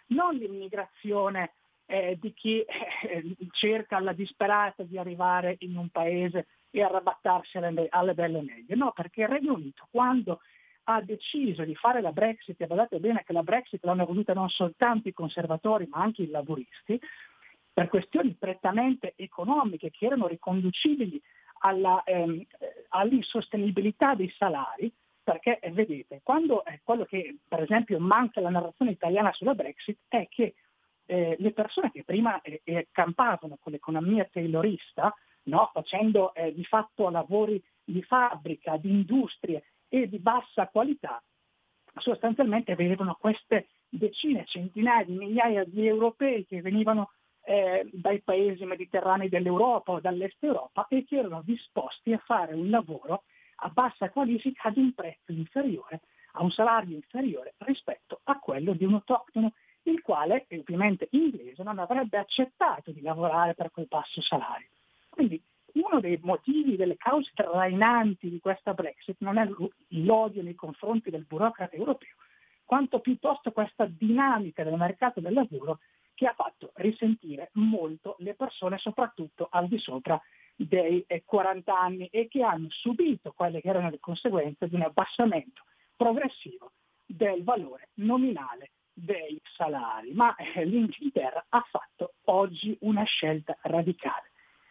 non 0.07 0.33
l'immigrazione 0.33 1.55
eh, 1.87 2.17
di 2.21 2.33
chi 2.33 2.61
eh, 2.61 3.35
cerca 3.51 3.97
alla 3.97 4.13
disperata 4.13 4.83
di 4.83 4.97
arrivare 4.97 5.57
in 5.59 5.75
un 5.75 5.89
paese 5.89 6.47
e 6.79 6.83
arrabattarsi 6.83 7.57
alle, 7.57 7.87
alle 7.89 8.13
belle 8.13 8.41
medie. 8.41 8.75
No, 8.75 8.91
perché 8.91 9.21
il 9.21 9.29
Regno 9.29 9.53
Unito 9.53 9.87
quando 9.89 10.41
ha 10.87 11.01
deciso 11.01 11.63
di 11.63 11.73
fare 11.73 12.01
la 12.01 12.11
Brexit, 12.11 12.59
e 12.59 12.67
guardate 12.67 12.99
bene 12.99 13.23
che 13.25 13.33
la 13.33 13.43
Brexit 13.43 13.83
l'hanno 13.83 14.05
voluta 14.05 14.33
non 14.33 14.49
soltanto 14.49 15.07
i 15.07 15.13
conservatori 15.13 15.87
ma 15.87 15.99
anche 15.99 16.23
i 16.23 16.29
laburisti, 16.29 16.99
per 17.73 17.87
questioni 17.87 18.35
prettamente 18.37 19.13
economiche 19.15 19.89
che 19.89 20.05
erano 20.05 20.27
riconducibili 20.27 21.19
alla, 21.59 22.03
ehm, 22.03 22.45
all'insostenibilità 22.89 24.13
dei 24.13 24.29
salari, 24.37 24.91
perché 25.23 25.59
eh, 25.59 25.71
vedete, 25.71 26.21
quando, 26.23 26.63
eh, 26.65 26.81
quello 26.83 27.05
che 27.05 27.37
per 27.47 27.61
esempio 27.61 27.99
manca 27.99 28.41
la 28.41 28.49
narrazione 28.49 28.91
italiana 28.91 29.31
sulla 29.31 29.55
Brexit 29.55 29.97
è 30.07 30.27
che 30.29 30.55
eh, 31.07 31.35
le 31.39 31.51
persone 31.51 31.91
che 31.91 32.03
prima 32.03 32.41
eh, 32.41 32.61
eh 32.63 32.87
campavano 32.91 33.57
con 33.59 33.71
l'economia 33.71 34.27
taylorista, 34.31 35.13
no? 35.45 35.69
facendo 35.73 36.33
eh, 36.33 36.53
di 36.53 36.63
fatto 36.63 37.09
lavori 37.09 37.61
di 37.83 38.01
fabbrica, 38.03 38.77
di 38.77 38.89
industrie 38.89 39.63
e 39.87 40.07
di 40.07 40.19
bassa 40.19 40.67
qualità, 40.67 41.21
sostanzialmente 41.97 42.71
avevano 42.71 43.15
queste 43.19 43.67
decine, 43.89 44.45
centinaia 44.45 45.03
di 45.03 45.13
migliaia 45.13 45.63
di 45.63 45.87
europei 45.87 46.45
che 46.45 46.61
venivano 46.61 47.11
eh, 47.45 47.87
dai 47.93 48.21
paesi 48.21 48.65
mediterranei 48.65 49.29
dell'Europa 49.29 49.93
o 49.93 49.99
dall'est 49.99 50.43
Europa 50.43 50.87
e 50.89 51.05
che 51.05 51.17
erano 51.17 51.41
disposti 51.43 52.11
a 52.11 52.21
fare 52.25 52.53
un 52.53 52.69
lavoro 52.69 53.23
a 53.57 53.69
bassa 53.69 54.09
qualifica 54.09 54.67
ad 54.69 54.77
un 54.77 54.93
prezzo 54.93 55.31
inferiore, 55.31 56.01
a 56.33 56.43
un 56.43 56.51
salario 56.51 56.95
inferiore 56.95 57.53
rispetto 57.59 58.19
a 58.23 58.39
quello 58.39 58.73
di 58.73 58.83
un 58.83 58.95
autoctono 58.95 59.53
il 59.83 60.01
quale, 60.01 60.47
ovviamente 60.49 61.07
inglese, 61.11 61.61
non 61.63 61.77
avrebbe 61.77 62.17
accettato 62.17 62.91
di 62.91 63.01
lavorare 63.01 63.53
per 63.53 63.69
quel 63.71 63.85
basso 63.87 64.19
salario. 64.21 64.67
Quindi 65.15 65.41
uno 65.75 66.01
dei 66.01 66.19
motivi, 66.21 66.75
delle 66.75 66.97
cause 66.97 67.31
trainanti 67.33 68.29
di 68.29 68.39
questa 68.41 68.73
Brexit 68.73 69.15
non 69.19 69.37
è 69.37 69.47
l'odio 69.89 70.43
nei 70.43 70.55
confronti 70.55 71.09
del 71.09 71.23
burocrate 71.23 71.77
europeo, 71.77 72.15
quanto 72.65 72.99
piuttosto 72.99 73.53
questa 73.53 73.85
dinamica 73.85 74.65
del 74.65 74.75
mercato 74.75 75.21
del 75.21 75.31
lavoro 75.31 75.79
che 76.13 76.27
ha 76.27 76.33
fatto 76.33 76.71
risentire 76.75 77.49
molto 77.53 78.17
le 78.19 78.35
persone, 78.35 78.77
soprattutto 78.77 79.47
al 79.49 79.69
di 79.69 79.77
sopra 79.77 80.21
dei 80.53 81.05
40 81.23 81.71
eh, 81.71 81.75
anni 81.75 82.07
e 82.07 82.27
che 82.27 82.43
hanno 82.43 82.67
subito 82.69 83.31
quelle 83.31 83.61
che 83.61 83.69
erano 83.69 83.89
le 83.89 83.99
conseguenze 84.01 84.67
di 84.67 84.75
un 84.75 84.81
abbassamento 84.81 85.63
progressivo 85.95 86.73
del 87.05 87.41
valore 87.41 87.91
nominale 87.95 88.71
dei 88.91 89.39
salari. 89.55 90.11
Ma 90.11 90.35
eh, 90.35 90.65
l'Inghilterra 90.65 91.45
ha 91.47 91.65
fatto 91.69 92.15
oggi 92.25 92.77
una 92.81 93.03
scelta 93.03 93.57
radicale 93.61 94.24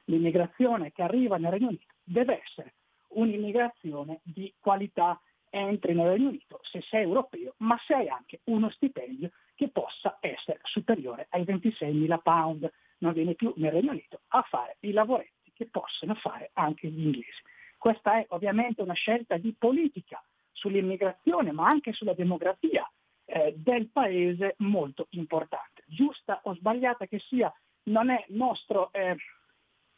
l'immigrazione 0.04 0.92
che 0.92 1.02
arriva 1.02 1.36
nel 1.36 1.52
Regno 1.52 1.68
Unito 1.68 1.86
deve 2.02 2.42
essere 2.42 2.74
un'immigrazione 3.08 4.20
di 4.22 4.52
qualità. 4.58 5.20
Entri 5.50 5.94
nel 5.94 6.08
Regno 6.08 6.28
Unito 6.28 6.58
se 6.62 6.80
sei 6.80 7.02
europeo, 7.02 7.54
ma 7.58 7.78
se 7.86 7.94
hai 7.94 8.08
anche 8.08 8.40
uno 8.44 8.70
stipendio 8.70 9.30
che 9.54 9.68
possa 9.68 10.18
essere 10.20 10.58
superiore 10.64 11.28
ai 11.30 11.42
26.000 11.42 12.18
pound. 12.22 12.72
Non 12.98 13.12
vieni 13.12 13.36
più 13.36 13.52
nel 13.56 13.70
Regno 13.70 13.92
Unito 13.92 14.22
a 14.28 14.42
fare 14.42 14.76
i 14.80 14.90
lavoretti 14.90 15.52
che 15.54 15.66
possono 15.66 16.14
fare 16.14 16.50
anche 16.54 16.88
gli 16.88 17.04
inglesi. 17.04 17.40
Questa 17.78 18.18
è 18.18 18.26
ovviamente 18.30 18.82
una 18.82 18.94
scelta 18.94 19.36
di 19.36 19.54
politica 19.56 20.22
sull'immigrazione, 20.50 21.52
ma 21.52 21.68
anche 21.68 21.92
sulla 21.92 22.14
demografia 22.14 22.90
eh, 23.26 23.54
del 23.56 23.88
paese 23.90 24.54
molto 24.58 25.06
importante. 25.10 25.84
Giusta 25.86 26.40
o 26.44 26.54
sbagliata 26.54 27.06
che 27.06 27.18
sia, 27.18 27.52
non 27.84 28.10
è 28.10 28.24
nostro 28.28 28.90
eh, 28.92 29.16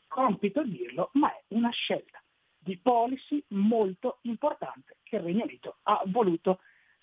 compito 0.06 0.62
dirlo, 0.62 1.10
ma 1.14 1.30
è 1.30 1.42
una 1.48 1.70
scelta 1.70 2.22
di 2.58 2.78
policy 2.78 3.42
molto 3.48 4.18
importante 4.22 4.96
che 5.02 5.16
il 5.16 5.22
Regno 5.22 5.44
Unito 5.44 5.78
ha 5.82 6.02
voluto 6.06 6.60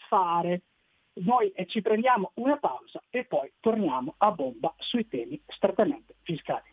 fare. 0.10 0.64
Noi 1.16 1.52
eh, 1.52 1.68
ci 1.68 1.82
prendiamo 1.82 2.32
una 2.36 2.58
pausa 2.58 3.02
e 3.10 3.24
poi 3.26 3.52
torniamo 3.60 4.16
a 4.18 4.32
bomba 4.32 4.74
sui 4.78 5.08
temi 5.08 5.42
strettamente 5.48 6.16
fiscali. 6.24 6.72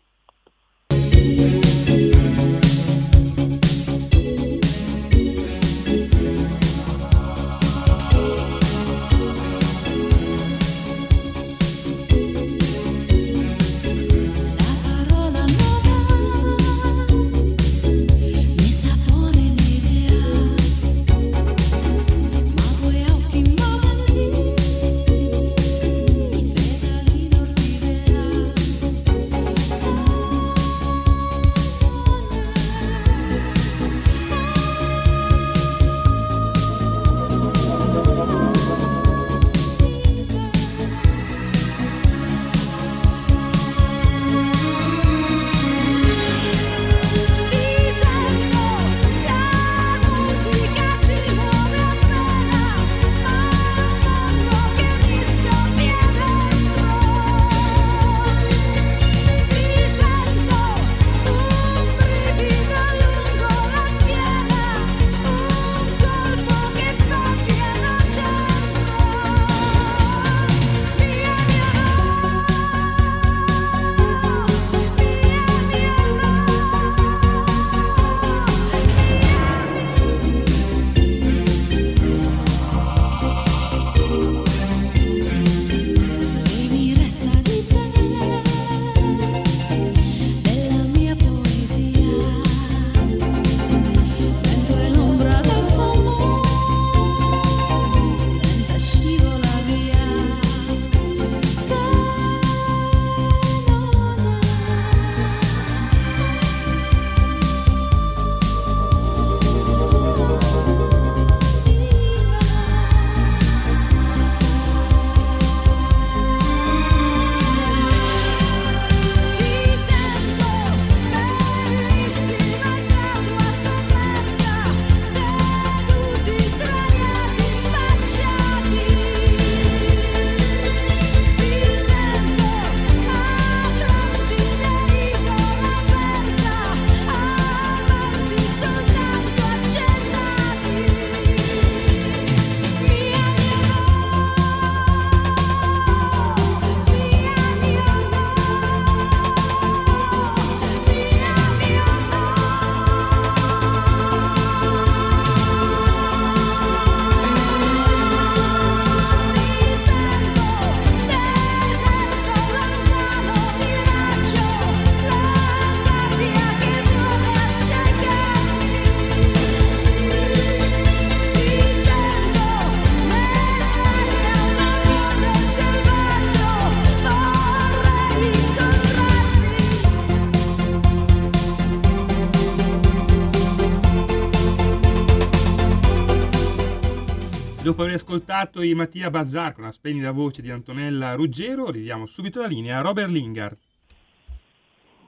Dopo 187.63 187.83
aver 187.83 187.93
ascoltato 187.93 188.63
i 188.63 188.73
Mattia 188.73 189.11
Bazzar 189.11 189.53
con 189.53 189.65
la 189.65 189.71
splendida 189.71 190.11
voce 190.11 190.41
di 190.41 190.49
Antonella 190.49 191.13
Ruggero, 191.13 191.69
ridiamo 191.69 192.07
subito 192.07 192.41
la 192.41 192.47
linea 192.47 192.79
a 192.79 192.81
Robert 192.81 193.09
Lingard. 193.09 193.55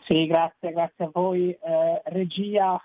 Sì, 0.05 0.27
grazie, 0.27 0.71
grazie 0.71 1.05
a 1.05 1.09
voi. 1.11 1.49
Eh, 1.49 2.01
regia, 2.05 2.79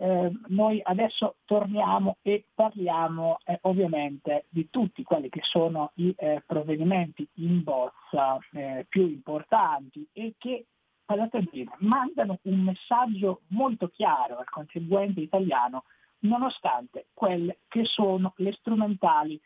eh, 0.00 0.32
noi 0.48 0.80
adesso 0.82 1.36
torniamo 1.44 2.16
e 2.22 2.46
parliamo 2.52 3.38
eh, 3.44 3.58
ovviamente 3.62 4.46
di 4.48 4.68
tutti 4.68 5.04
quelli 5.04 5.28
che 5.28 5.42
sono 5.44 5.92
i 5.96 6.12
eh, 6.16 6.42
provvedimenti 6.44 7.26
in 7.34 7.62
bozza 7.62 8.38
eh, 8.52 8.84
più 8.88 9.02
importanti 9.02 10.04
e 10.12 10.34
che 10.38 10.66
bene, 11.06 11.70
mandano 11.78 12.40
un 12.42 12.62
messaggio 12.62 13.42
molto 13.48 13.88
chiaro 13.88 14.38
al 14.38 14.50
contribuente 14.50 15.20
italiano 15.20 15.84
nonostante 16.20 17.08
quelle 17.12 17.58
che 17.68 17.84
sono 17.84 18.32
le 18.36 18.52
strumentali 18.52 19.38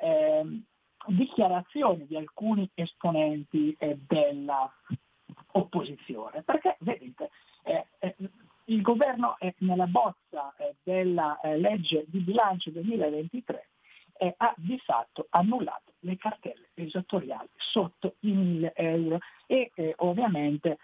eh, 0.00 0.62
dichiarazioni 1.06 2.06
di 2.06 2.16
alcuni 2.16 2.68
esponenti 2.74 3.74
eh, 3.78 3.96
dell'opposizione. 4.06 6.42
Perché 6.42 6.76
vedete, 6.80 7.30
eh, 7.64 7.86
eh 7.98 8.14
il 8.68 8.82
governo 8.82 9.38
nella 9.60 9.86
bozza 9.86 10.54
eh, 10.58 10.74
della 10.82 11.40
eh, 11.40 11.56
legge 11.56 12.04
di 12.06 12.18
bilancio 12.18 12.68
2023 12.70 13.70
ha 14.36 14.52
di 14.56 14.76
fatto 14.80 15.28
annullato 15.30 15.92
le 16.00 16.16
cartelle 16.16 16.70
esattoriali 16.74 17.48
sotto 17.56 18.16
i 18.20 18.32
1000 18.32 18.72
euro 18.74 19.18
e 19.46 19.70
ovviamente 19.98 20.78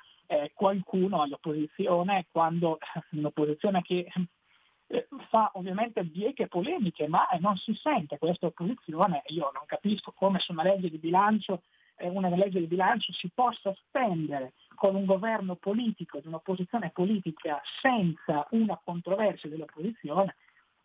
qualcuno 0.55 1.21
all'opposizione, 1.21 2.27
quando 2.31 2.79
un'opposizione 3.11 3.83
che 3.83 4.07
eh, 4.95 5.09
fa 5.29 5.51
ovviamente 5.55 6.05
bieche 6.05 6.47
polemiche, 6.47 7.09
ma 7.09 7.27
non 7.41 7.57
si 7.57 7.75
sente 7.75 8.17
questa 8.19 8.47
opposizione. 8.47 9.23
Io 9.27 9.51
non 9.53 9.65
capisco 9.67 10.13
come 10.13 10.39
su 10.39 10.53
una 10.53 10.63
legge 10.63 10.89
di 10.89 10.99
bilancio, 10.99 11.63
eh, 11.97 12.09
una 12.09 12.29
legge 12.29 12.61
di 12.61 12.67
bilancio 12.67 13.13
si 13.13 13.29
possa 13.35 13.75
spendere 13.75 14.53
con 14.77 14.95
un 14.95 15.05
governo 15.05 15.57
politico, 15.57 16.21
di 16.21 16.29
un'opposizione 16.29 16.91
politica 16.91 17.61
senza 17.81 18.47
una 18.51 18.81
controversia 18.83 19.49
dell'opposizione. 19.49 20.37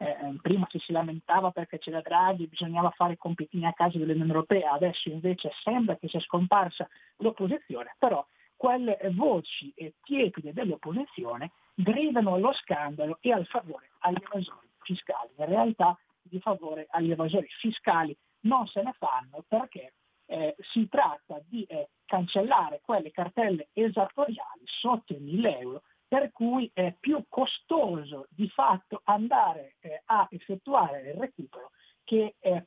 Eh, 0.01 0.15
prima 0.41 0.65
ci 0.67 0.79
si 0.79 0.93
lamentava 0.93 1.51
perché 1.51 1.77
c'era 1.77 2.01
Draghi, 2.01 2.47
bisognava 2.47 2.89
fare 2.91 3.17
compitini 3.17 3.65
a 3.65 3.73
casa 3.73 3.97
dell'Unione 3.97 4.31
Europea, 4.31 4.71
adesso 4.71 5.09
invece 5.09 5.51
sembra 5.61 5.97
che 5.97 6.07
sia 6.07 6.21
scomparsa 6.21 6.87
l'opposizione, 7.17 7.95
però 7.99 8.25
quelle 8.55 8.97
voci 9.11 9.73
tiepide 10.03 10.53
dell'opposizione 10.53 11.51
gridano 11.81 12.33
allo 12.33 12.53
scandalo 12.53 13.17
e 13.21 13.31
al 13.31 13.45
favore 13.45 13.91
agli 13.99 14.21
evasori 14.21 14.67
fiscali. 14.81 15.29
In 15.37 15.45
realtà 15.45 15.97
di 16.21 16.39
favore 16.39 16.87
agli 16.89 17.11
evasori 17.11 17.47
fiscali 17.59 18.15
non 18.41 18.67
se 18.67 18.81
ne 18.81 18.93
fanno 18.97 19.43
perché 19.47 19.93
eh, 20.25 20.55
si 20.59 20.87
tratta 20.87 21.41
di 21.45 21.63
eh, 21.63 21.89
cancellare 22.05 22.81
quelle 22.83 23.11
cartelle 23.11 23.69
esattoriali 23.73 24.61
sotto 24.65 25.13
i 25.13 25.19
1000 25.19 25.59
euro 25.59 25.81
per 26.07 26.31
cui 26.31 26.69
è 26.73 26.95
più 26.99 27.23
costoso 27.29 28.27
di 28.29 28.49
fatto 28.49 29.01
andare 29.05 29.75
eh, 29.79 30.01
a 30.05 30.27
effettuare 30.31 31.11
il 31.11 31.13
recupero 31.13 31.71
che 32.03 32.35
eh, 32.39 32.65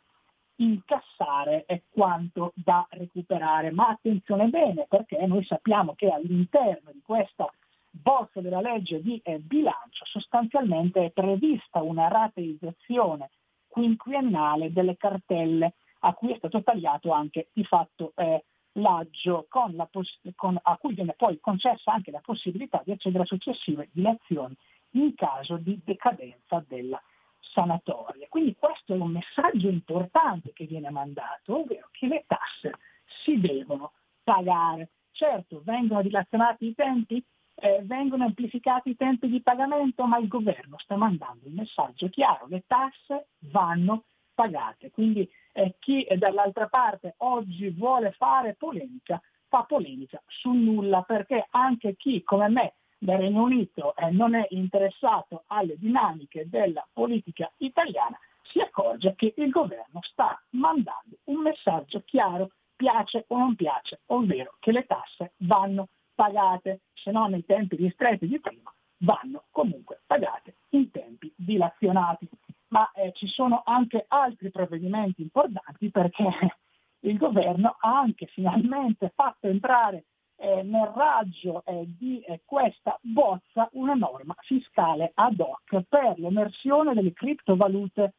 incassare 0.57 1.65
quanto 1.91 2.53
da 2.55 2.87
recuperare. 2.91 3.73
Ma 3.73 3.89
attenzione 3.89 4.47
bene 4.49 4.87
perché 4.89 5.25
noi 5.27 5.45
sappiamo 5.45 5.95
che 5.95 6.09
all'interno 6.09 6.93
di 6.93 7.03
questa 7.03 7.53
bozza 7.93 8.41
della 8.41 8.61
legge 8.61 9.03
di 9.03 9.21
eh, 9.23 9.39
bilancio 9.39 10.05
sostanzialmente 10.07 11.05
è 11.05 11.11
prevista 11.11 11.83
una 11.83 12.09
rateizzazione 12.09 13.31
quinquennale 13.69 14.73
delle 14.73 14.97
cartelle 14.97 15.75
a 16.01 16.15
cui 16.15 16.33
è 16.33 16.37
stato 16.39 16.63
tagliato 16.63 17.13
anche 17.13 17.49
di 17.53 17.65
fatto 17.65 18.13
eh, 18.17 18.45
l'aggio, 18.73 19.47
con 19.49 19.75
la 19.77 19.87
poss- 19.87 20.21
con, 20.35 20.59
a 20.61 20.77
cui 20.77 20.95
viene 20.95 21.15
poi 21.15 21.39
concessa 21.39 21.93
anche 21.93 22.11
la 22.11 22.21
possibilità 22.21 22.83
di 22.85 22.93
accedere 22.93 23.25
a 23.25 23.27
successive 23.27 23.89
dilazioni 23.93 24.57
in 24.93 25.15
caso 25.15 25.57
di 25.57 25.81
decadenza 25.85 26.65
della 26.67 27.01
sanatoria. 27.39 28.27
Quindi 28.29 28.57
questo 28.59 28.95
è 28.95 28.99
un 28.99 29.13
messaggio 29.13 29.69
importante 29.69 30.53
che 30.53 30.65
viene 30.65 30.91
mandato, 30.91 31.61
ovvero 31.61 31.89
che 31.93 32.07
le 32.07 32.25
tasse 32.27 32.79
si 33.25 33.39
devono 33.39 33.93
pagare. 34.23 34.91
Certo, 35.13 35.61
vengono 35.65 36.03
dilazionati 36.03 36.67
i 36.67 36.75
tempi, 36.75 37.23
eh, 37.63 37.81
vengono 37.85 38.25
amplificati 38.25 38.91
i 38.91 38.97
tempi 38.97 39.29
di 39.29 39.41
pagamento, 39.41 40.05
ma 40.05 40.19
il 40.19 40.27
governo 40.27 40.77
sta 40.79 40.97
mandando 40.97 41.47
un 41.47 41.55
messaggio 41.55 42.09
chiaro, 42.09 42.47
le 42.49 42.65
tasse 42.67 43.29
vanno 43.51 44.03
pagate. 44.35 44.91
Quindi 44.91 45.31
eh, 45.53 45.77
chi 45.79 46.05
dall'altra 46.17 46.67
parte 46.67 47.15
oggi 47.19 47.71
vuole 47.71 48.11
fare 48.13 48.55
polemica, 48.55 49.23
fa 49.47 49.63
polemica 49.63 50.21
su 50.27 50.51
nulla, 50.51 51.03
perché 51.03 51.47
anche 51.51 51.95
chi 51.95 52.25
come 52.25 52.49
me 52.49 52.75
del 52.99 53.19
Regno 53.19 53.45
Unito 53.45 53.95
eh, 53.95 54.11
non 54.11 54.35
è 54.35 54.45
interessato 54.51 55.45
alle 55.47 55.79
dinamiche 55.79 56.49
della 56.49 56.85
politica 56.93 57.49
italiana, 57.59 58.19
si 58.43 58.59
accorge 58.59 59.15
che 59.15 59.35
il 59.37 59.51
governo 59.51 60.01
sta 60.03 60.37
mandando 60.51 61.19
un 61.25 61.43
messaggio 61.43 62.03
chiaro, 62.05 62.51
piace 62.75 63.25
o 63.29 63.39
non 63.39 63.55
piace, 63.55 64.01
ovvero 64.07 64.57
che 64.59 64.73
le 64.73 64.85
tasse 64.85 65.35
vanno 65.39 65.87
pagate, 65.87 66.02
se 66.15 67.11
non 67.11 67.31
nei 67.31 67.45
tempi 67.45 67.77
ristretti 67.77 68.27
di 68.27 68.41
prima, 68.41 68.73
vanno 68.99 69.45
comunque 69.51 70.03
pagate 70.07 70.57
in 70.71 70.91
tempi 70.91 71.33
dilazionati. 71.37 72.29
Ma 72.69 72.91
eh, 72.93 73.13
ci 73.13 73.27
sono 73.27 73.63
anche 73.65 74.05
altri 74.09 74.51
provvedimenti 74.51 75.21
importanti 75.23 75.91
perché 75.91 76.25
il 77.01 77.19
governo 77.19 77.77
ha 77.81 77.99
anche 77.99 78.27
finalmente 78.27 79.13
fatto 79.15 79.47
entrare 79.47 80.05
eh, 80.37 80.63
nel 80.63 80.87
raggio 80.95 81.63
eh, 81.67 81.85
di 81.87 82.21
eh, 82.21 82.43
questa 82.45 82.99
bozza 83.03 83.69
una 83.73 83.95
norma 83.95 84.35
fiscale 84.41 85.13
ad 85.15 85.39
hoc 85.39 85.83
per 85.89 86.19
l'emersione 86.19 86.95
delle 86.95 87.13
criptovalute. 87.13 88.15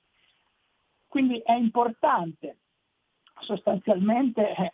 Quindi 1.07 1.39
è 1.39 1.53
importante 1.53 2.59
sostanzialmente 3.39 4.55
eh, 4.55 4.73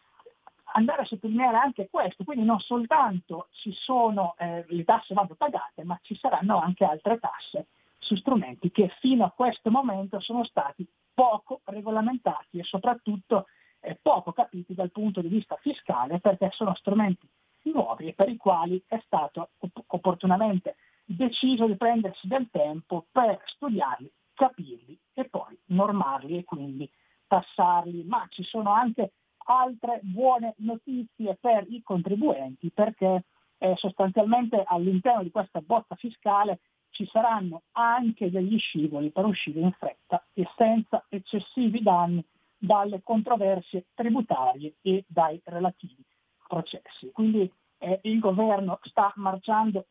andare 0.73 1.01
a 1.01 1.05
sottolineare 1.05 1.57
anche 1.57 1.89
questo, 1.89 2.23
quindi 2.23 2.45
non 2.45 2.59
soltanto 2.59 3.47
ci 3.51 3.71
sono, 3.73 4.35
eh, 4.37 4.65
le 4.67 4.83
tasse 4.83 5.13
vanno 5.13 5.35
pagate, 5.35 5.83
ma 5.83 5.99
ci 6.01 6.15
saranno 6.15 6.59
anche 6.59 6.83
altre 6.83 7.19
tasse 7.19 7.67
su 7.97 8.15
strumenti 8.15 8.71
che 8.71 8.89
fino 8.99 9.25
a 9.25 9.31
questo 9.31 9.69
momento 9.69 10.19
sono 10.19 10.43
stati 10.43 10.87
poco 11.13 11.61
regolamentati 11.65 12.59
e 12.59 12.63
soprattutto 12.63 13.47
eh, 13.81 13.97
poco 14.01 14.31
capiti 14.31 14.73
dal 14.73 14.91
punto 14.91 15.21
di 15.21 15.27
vista 15.27 15.57
fiscale 15.57 16.19
perché 16.19 16.49
sono 16.51 16.73
strumenti 16.75 17.27
nuovi 17.63 18.07
e 18.07 18.13
per 18.13 18.29
i 18.29 18.37
quali 18.37 18.81
è 18.87 19.01
stato 19.05 19.49
opp- 19.59 19.83
opportunamente 19.87 20.75
deciso 21.03 21.65
di 21.65 21.75
prendersi 21.75 22.27
del 22.27 22.49
tempo 22.51 23.07
per 23.11 23.41
studiarli, 23.45 24.11
capirli 24.33 24.97
e 25.13 25.25
poi 25.25 25.57
normarli 25.65 26.37
e 26.37 26.43
quindi 26.43 26.89
passarli. 27.27 28.03
Ma 28.03 28.25
ci 28.29 28.43
sono 28.43 28.71
anche 28.71 29.11
altre 29.49 29.99
buone 30.03 30.53
notizie 30.57 31.37
per 31.39 31.65
i 31.69 31.81
contribuenti 31.81 32.69
perché 32.71 33.23
eh, 33.57 33.73
sostanzialmente 33.75 34.63
all'interno 34.65 35.23
di 35.23 35.31
questa 35.31 35.59
botta 35.61 35.95
fiscale 35.95 36.59
ci 36.91 37.05
saranno 37.07 37.63
anche 37.71 38.29
degli 38.29 38.57
scivoli 38.57 39.11
per 39.11 39.25
uscire 39.25 39.59
in 39.59 39.71
fretta 39.71 40.23
e 40.33 40.47
senza 40.55 41.05
eccessivi 41.09 41.81
danni 41.81 42.23
dalle 42.57 43.01
controversie 43.03 43.85
tributarie 43.93 44.75
e 44.81 45.03
dai 45.07 45.39
relativi 45.45 46.03
processi. 46.47 47.11
Quindi 47.11 47.51
eh, 47.79 47.99
il 48.03 48.19
governo 48.19 48.79
sta 48.83 49.11
marciando 49.15 49.85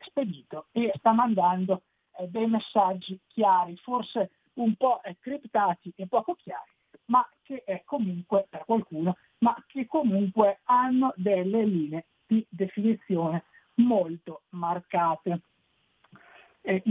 spedito 0.00 0.66
e 0.72 0.92
sta 0.96 1.12
mandando 1.12 1.82
eh, 2.18 2.28
dei 2.28 2.46
messaggi 2.46 3.18
chiari, 3.26 3.76
forse 3.76 4.30
un 4.54 4.74
po' 4.76 5.02
eh, 5.02 5.16
criptati 5.20 5.92
e 5.96 6.06
poco 6.06 6.34
chiari, 6.34 6.70
ma 7.06 7.28
che 7.42 7.62
è 7.64 7.82
comunque 7.84 8.46
per 8.48 8.64
qualcuno, 8.64 9.16
ma 9.38 9.56
che 9.66 9.86
comunque 9.86 10.60
hanno 10.64 11.12
delle 11.16 11.64
linee 11.64 12.06
di 12.26 12.44
definizione 12.48 13.44
molto 13.74 14.42
marcate. 14.50 15.40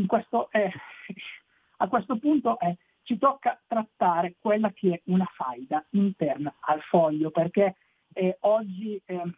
Questo, 0.08 0.49
eh, 0.51 0.71
a 1.78 1.88
questo 1.88 2.17
punto 2.17 2.60
eh, 2.60 2.78
ci 3.04 3.17
tocca 3.17 3.62
trattare 3.67 4.36
quella 4.39 4.71
che 4.71 4.93
è 4.93 5.01
una 5.06 5.30
faida 5.36 5.86
interna 5.91 6.56
al 6.62 6.82
foglio, 6.82 7.30
perché 7.30 7.75
eh, 8.13 8.38
oggi 8.41 9.01
ehm, 9.06 9.34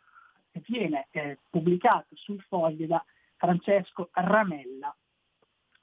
viene 0.68 1.08
eh, 1.12 1.40
pubblicato 1.50 2.16
sul 2.16 2.42
foglio 2.44 2.86
da 2.86 3.04
Francesco 3.36 4.10
Ramella. 4.14 4.96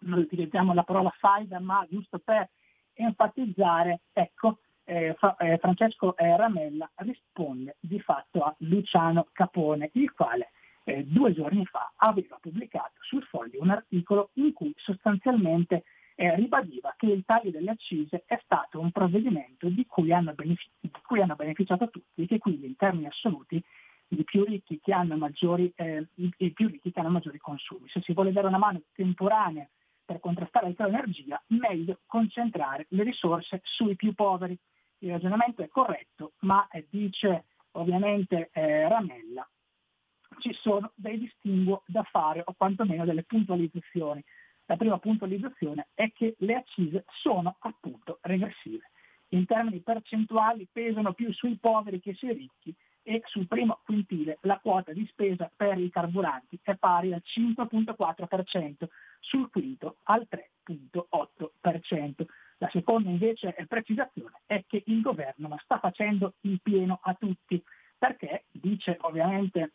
Noi 0.00 0.20
utilizziamo 0.20 0.74
la 0.74 0.82
parola 0.82 1.10
faida, 1.18 1.60
ma 1.60 1.86
giusto 1.88 2.18
per 2.18 2.48
enfatizzare, 2.94 4.02
ecco, 4.12 4.58
eh, 4.84 5.14
Fra- 5.18 5.36
eh, 5.36 5.58
Francesco 5.58 6.16
eh, 6.16 6.36
Ramella 6.36 6.90
risponde 6.96 7.76
di 7.80 8.00
fatto 8.00 8.42
a 8.42 8.54
Luciano 8.58 9.28
Capone, 9.32 9.90
il 9.94 10.12
quale 10.12 10.50
eh, 10.84 11.04
due 11.04 11.32
giorni 11.32 11.64
fa 11.66 11.92
aveva 11.96 12.38
pubblicato 12.40 12.94
sul 13.00 13.22
foglio 13.24 13.62
un 13.62 13.70
articolo 13.70 14.30
in 14.34 14.52
cui 14.52 14.72
sostanzialmente 14.76 15.84
eh, 16.16 16.34
ribadiva 16.36 16.94
che 16.96 17.06
il 17.06 17.24
taglio 17.24 17.50
delle 17.50 17.70
accise 17.70 18.24
è 18.26 18.38
stato 18.44 18.78
un 18.78 18.92
provvedimento 18.92 19.68
di 19.68 19.84
cui, 19.86 20.08
benefic- 20.08 20.70
di 20.80 20.90
cui 21.06 21.20
hanno 21.20 21.34
beneficiato 21.34 21.90
tutti 21.90 22.22
e 22.22 22.26
che 22.26 22.38
quindi 22.38 22.66
in 22.66 22.76
termini 22.76 23.06
assoluti 23.06 23.62
i 24.08 24.22
più 24.22 24.44
ricchi 24.44 24.78
che 24.80 24.92
hanno 24.92 25.16
maggiori, 25.16 25.72
eh, 25.74 26.06
i 26.16 26.50
più 26.52 26.68
ricchi 26.68 26.92
che 26.92 27.00
hanno 27.00 27.08
maggiori 27.10 27.38
consumi. 27.38 27.88
Se 27.88 28.00
si 28.02 28.12
vuole 28.12 28.32
dare 28.32 28.46
una 28.46 28.58
mano 28.58 28.82
temporanea 28.92 29.68
per 30.04 30.20
contrastare 30.20 30.68
il 30.68 30.76
caro 30.76 30.90
energia, 30.90 31.42
meglio 31.48 32.00
concentrare 32.06 32.86
le 32.90 33.02
risorse 33.02 33.60
sui 33.64 33.96
più 33.96 34.14
poveri. 34.14 34.56
Il 35.04 35.10
ragionamento 35.10 35.62
è 35.62 35.68
corretto, 35.68 36.32
ma 36.40 36.66
eh, 36.68 36.86
dice 36.88 37.44
ovviamente 37.72 38.48
eh, 38.54 38.88
Ramella, 38.88 39.46
ci 40.38 40.50
sono 40.54 40.92
dei 40.94 41.18
distinguo 41.18 41.82
da 41.84 42.02
fare 42.04 42.42
o 42.42 42.54
quantomeno 42.56 43.04
delle 43.04 43.22
puntualizzazioni. 43.22 44.24
La 44.64 44.76
prima 44.76 44.98
puntualizzazione 44.98 45.88
è 45.92 46.10
che 46.10 46.36
le 46.38 46.54
accise 46.54 47.04
sono 47.20 47.56
appunto 47.58 48.18
regressive. 48.22 48.90
In 49.28 49.44
termini 49.44 49.80
percentuali 49.80 50.66
pesano 50.72 51.12
più 51.12 51.30
sui 51.34 51.58
poveri 51.58 52.00
che 52.00 52.14
sui 52.14 52.32
ricchi 52.32 52.74
e 53.02 53.20
sul 53.26 53.46
primo 53.46 53.80
quintile 53.84 54.38
la 54.42 54.58
quota 54.58 54.94
di 54.94 55.04
spesa 55.10 55.52
per 55.54 55.76
i 55.76 55.90
carburanti 55.90 56.58
è 56.62 56.76
pari 56.76 57.12
al 57.12 57.22
5.4%, 57.22 58.88
sul 59.20 59.50
quinto 59.50 59.98
al 60.04 60.26
3.8%. 60.30 62.24
La 62.58 62.68
seconda 62.70 63.08
invece 63.08 63.54
precisazione 63.68 64.40
è 64.46 64.64
che 64.66 64.82
il 64.86 65.00
governo 65.00 65.48
non 65.48 65.58
sta 65.58 65.78
facendo 65.78 66.34
il 66.42 66.60
pieno 66.62 67.00
a 67.02 67.14
tutti, 67.14 67.62
perché, 67.98 68.44
dice 68.50 68.96
ovviamente 69.00 69.72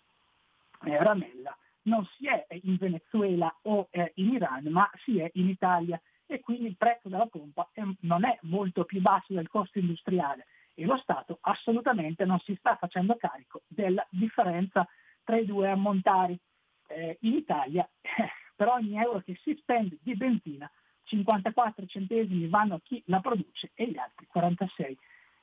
eh, 0.86 0.98
Ramella, 0.98 1.56
non 1.84 2.06
si 2.16 2.28
è 2.28 2.46
in 2.64 2.78
Venezuela 2.78 3.54
o 3.64 3.88
eh, 3.92 4.12
in 4.16 4.34
Iran, 4.34 4.66
ma 4.68 4.90
si 5.04 5.20
è 5.20 5.30
in 5.34 5.50
Italia 5.50 6.00
e 6.26 6.40
quindi 6.40 6.68
il 6.68 6.78
prezzo 6.78 7.10
della 7.10 7.26
pompa 7.26 7.70
è, 7.74 7.82
non 8.02 8.24
è 8.24 8.38
molto 8.44 8.86
più 8.86 9.02
basso 9.02 9.34
del 9.34 9.48
costo 9.48 9.80
industriale 9.80 10.46
e 10.76 10.86
lo 10.86 10.98
Stato 10.98 11.40
assolutamente 11.42 12.24
non 12.26 12.40
si 12.40 12.56
sta 12.56 12.76
facendo 12.76 13.16
carico 13.16 13.62
della 13.68 14.06
differenza 14.10 14.88
tra 15.24 15.38
i 15.38 15.46
due 15.46 15.70
ammontari. 15.70 16.40
Eh, 16.92 17.18
in 17.22 17.36
Italia 17.36 17.88
eh, 18.02 18.10
per 18.56 18.68
ogni 18.68 19.00
euro 19.00 19.22
che 19.22 19.38
si 19.44 19.56
spende 19.60 20.00
di 20.02 20.16
benzina 20.16 20.70
54 21.10 21.86
centesimi 21.88 22.48
vanno 22.48 22.76
a 22.76 22.82
chi 22.84 23.02
la 23.08 23.20
produce 23.20 23.72
e 23.74 23.90
gli 23.90 23.98
altri 23.98 24.28
46 24.28 24.98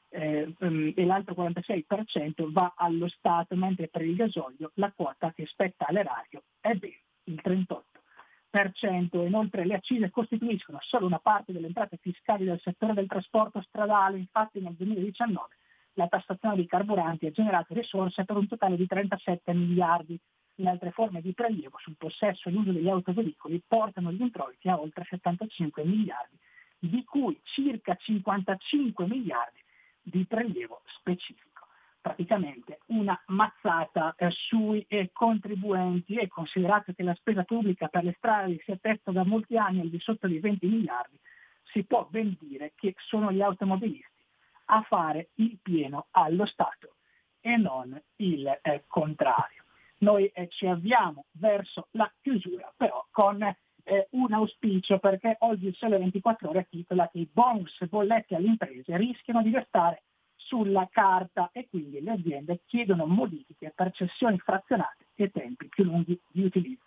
eh, 0.09 0.55
ehm, 0.59 0.93
e 0.95 1.05
l'altro 1.05 1.35
46% 1.35 2.51
va 2.51 2.75
allo 2.77 3.09
Stato, 3.09 3.57
mentre 3.57 3.89
per 3.89 4.03
il 4.03 4.15
gasolio 4.15 4.71
la 4.75 4.93
quota 4.95 5.33
che 5.33 5.47
spetta 5.47 5.87
all'erario 5.87 6.45
è 6.61 6.75
ben 6.75 6.95
il 7.25 7.41
38%. 7.43 9.27
Inoltre 9.27 9.67
le 9.67 9.75
accise 9.75 10.11
costituiscono 10.11 10.79
solo 10.81 11.07
una 11.07 11.19
parte 11.19 11.53
delle 11.53 11.67
entrate 11.67 11.99
fiscali 12.01 12.45
del 12.45 12.61
settore 12.63 12.95
del 12.95 13.07
trasporto 13.07 13.61
stradale, 13.61 14.19
infatti 14.19 14.61
nel 14.61 14.75
2019 14.75 15.49
la 15.95 16.07
tassazione 16.07 16.57
dei 16.57 16.67
carburanti 16.67 17.27
ha 17.27 17.31
generato 17.31 17.75
risorse 17.75 18.25
per 18.25 18.37
un 18.37 18.47
totale 18.47 18.77
di 18.77 18.87
37 18.87 19.53
miliardi. 19.53 20.19
Le 20.57 20.71
altre 20.71 20.91
forme 20.91 21.21
di 21.21 21.35
prelievo 21.35 21.77
sul 21.79 21.97
possesso 21.97 22.49
e 22.49 22.53
l'uso 22.53 22.73
degli 22.73 22.89
autoveicoli 22.89 23.63
portano 23.67 24.11
gli 24.11 24.23
introiti 24.23 24.69
a 24.69 24.81
oltre 24.81 25.05
75 25.05 25.85
miliardi, 25.85 26.39
di 26.79 27.05
cui 27.05 27.39
circa 27.43 27.95
55 27.95 29.07
miliardi 29.07 29.61
di 30.03 30.25
prelievo 30.25 30.83
specifico. 30.87 31.67
Praticamente 32.01 32.79
una 32.87 33.21
mazzata 33.27 34.15
eh, 34.17 34.31
sui 34.31 34.85
eh, 34.89 35.11
contribuenti 35.13 36.15
e 36.15 36.29
considerato 36.29 36.93
che 36.93 37.03
la 37.03 37.15
spesa 37.15 37.43
pubblica 37.43 37.89
per 37.89 38.05
le 38.05 38.15
strade 38.17 38.61
si 38.65 38.71
attesta 38.71 39.11
da 39.11 39.25
molti 39.25 39.57
anni 39.57 39.81
al 39.81 39.89
di 39.89 39.99
sotto 39.99 40.29
dei 40.29 40.39
20 40.39 40.67
miliardi, 40.67 41.19
si 41.65 41.85
può 41.85 42.07
ben 42.09 42.37
dire 42.41 42.73
che 42.77 42.95
sono 42.97 43.33
gli 43.33 43.43
automobilisti 43.43 44.23
a 44.67 44.83
fare 44.83 45.31
il 45.35 45.59
pieno 45.61 46.07
allo 46.13 46.47
Stato 46.47 46.95
e 47.41 47.57
non 47.57 48.01
il 48.17 48.47
eh, 48.63 48.85
contrario. 48.87 49.56
Noi 49.99 50.27
eh, 50.27 50.49
ci 50.49 50.67
avviamo 50.67 51.27
verso 51.33 51.89
la 51.93 52.11
chiusura, 52.21 52.73
però 52.77 53.07
con 53.11 53.43
eh, 53.43 54.09
un 54.11 54.33
auspicio 54.33 54.99
perché 54.99 55.37
oggi 55.41 55.69
il 55.69 55.75
Sole 55.75 55.99
24 55.99 56.49
Ore 56.49 56.67
titola 56.69 57.09
che 57.09 57.21
i 57.21 57.29
bonus 57.31 57.87
bolletti 57.89 58.35
alle 58.35 58.49
imprese 58.49 58.97
rischiano 58.97 59.43
di 59.43 59.51
restare 59.51 60.03
sulla 60.35 60.89
carta 60.91 61.51
e 61.53 61.69
quindi 61.69 62.01
le 62.01 62.13
aziende 62.13 62.61
chiedono 62.67 63.07
modifiche 63.07 63.73
per 63.75 63.93
cessioni 63.93 64.39
frazionate 64.39 65.07
e 65.15 65.31
tempi 65.31 65.69
più 65.69 65.85
lunghi 65.85 66.21
di 66.31 66.45
utilizzo. 66.45 66.85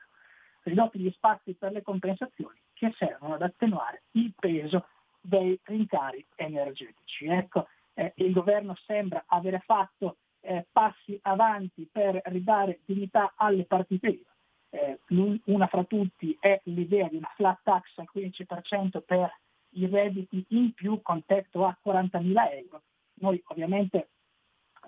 Ridotti 0.64 1.00
gli 1.00 1.12
spazi 1.12 1.56
per 1.56 1.72
le 1.72 1.82
compensazioni 1.82 2.60
che 2.74 2.94
servono 2.98 3.36
ad 3.36 3.42
attenuare 3.42 4.04
il 4.12 4.34
peso 4.38 4.88
dei 5.22 5.60
rincari 5.64 6.26
energetici. 6.36 7.26
Ecco, 7.26 7.68
eh, 7.94 8.14
il 8.18 8.32
governo 8.32 8.76
sembra 8.86 9.24
avere 9.28 9.60
fatto 9.60 10.18
eh, 10.42 10.66
passi 10.72 11.20
avanti 11.24 11.88
per 11.92 12.22
ridare 12.26 12.80
dignità 12.86 13.34
alle 13.36 13.66
partite 13.66 14.08
IVA 14.08 14.30
eh, 14.70 15.00
una 15.46 15.68
fra 15.68 15.84
tutti 15.84 16.38
è 16.40 16.60
l'idea 16.66 17.08
di 17.08 17.18
una 17.18 17.32
flat 17.36 17.60
tax 17.64 17.98
al 17.98 18.10
15% 18.14 19.02
per 19.02 19.32
i 19.72 19.88
redditi 19.88 20.46
in 20.50 20.74
più 20.74 21.02
con 21.02 21.24
tetto 21.26 21.66
a 21.66 21.78
40.000 21.84 22.52
euro. 22.52 22.84
Noi 23.16 23.42
ovviamente 23.48 24.10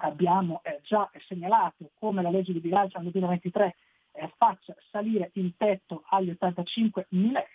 abbiamo 0.02 0.62
eh, 0.64 0.80
già 0.84 1.10
segnalato 1.28 1.92
come 2.00 2.22
la 2.22 2.30
legge 2.30 2.54
di 2.54 2.60
bilancio 2.60 3.00
nel 3.00 3.12
2023 3.12 3.76
eh, 4.14 4.34
faccia 4.38 4.76
salire 4.90 5.32
il 5.34 5.54
tetto 5.58 6.04
agli 6.10 6.30
85.000 6.30 7.06
euro 7.10 7.46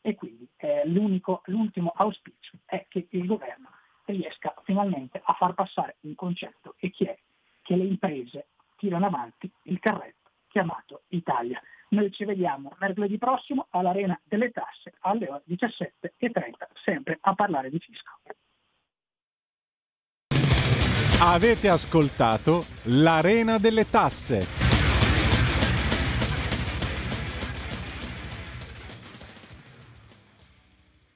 e 0.00 0.14
quindi 0.14 0.46
eh, 0.56 0.82
l'ultimo 0.86 1.92
auspicio 1.94 2.58
è 2.66 2.86
che 2.88 3.06
il 3.10 3.26
governo 3.26 3.70
riesca 4.06 4.54
finalmente 4.64 5.20
a 5.24 5.32
far 5.34 5.54
passare 5.54 5.96
un 6.00 6.14
concetto 6.14 6.74
e 6.78 6.90
che 6.90 7.10
è 7.10 7.18
che 7.64 7.74
le 7.74 7.84
imprese 7.84 8.48
tirano 8.76 9.06
avanti 9.06 9.50
il 9.64 9.80
carretto 9.80 10.30
chiamato 10.46 11.02
Italia. 11.08 11.60
Noi 11.88 12.12
ci 12.12 12.24
vediamo 12.24 12.76
mercoledì 12.78 13.18
prossimo 13.18 13.66
all'Arena 13.70 14.18
delle 14.22 14.52
Tasse 14.52 14.94
alle 15.00 15.28
ore 15.28 15.42
17.30, 15.48 16.68
sempre 16.84 17.18
a 17.20 17.34
parlare 17.34 17.70
di 17.70 17.80
fisco. 17.80 18.12
Avete 21.20 21.68
ascoltato 21.68 22.64
l'Arena 22.84 23.58
delle 23.58 23.88
Tasse. 23.88 24.73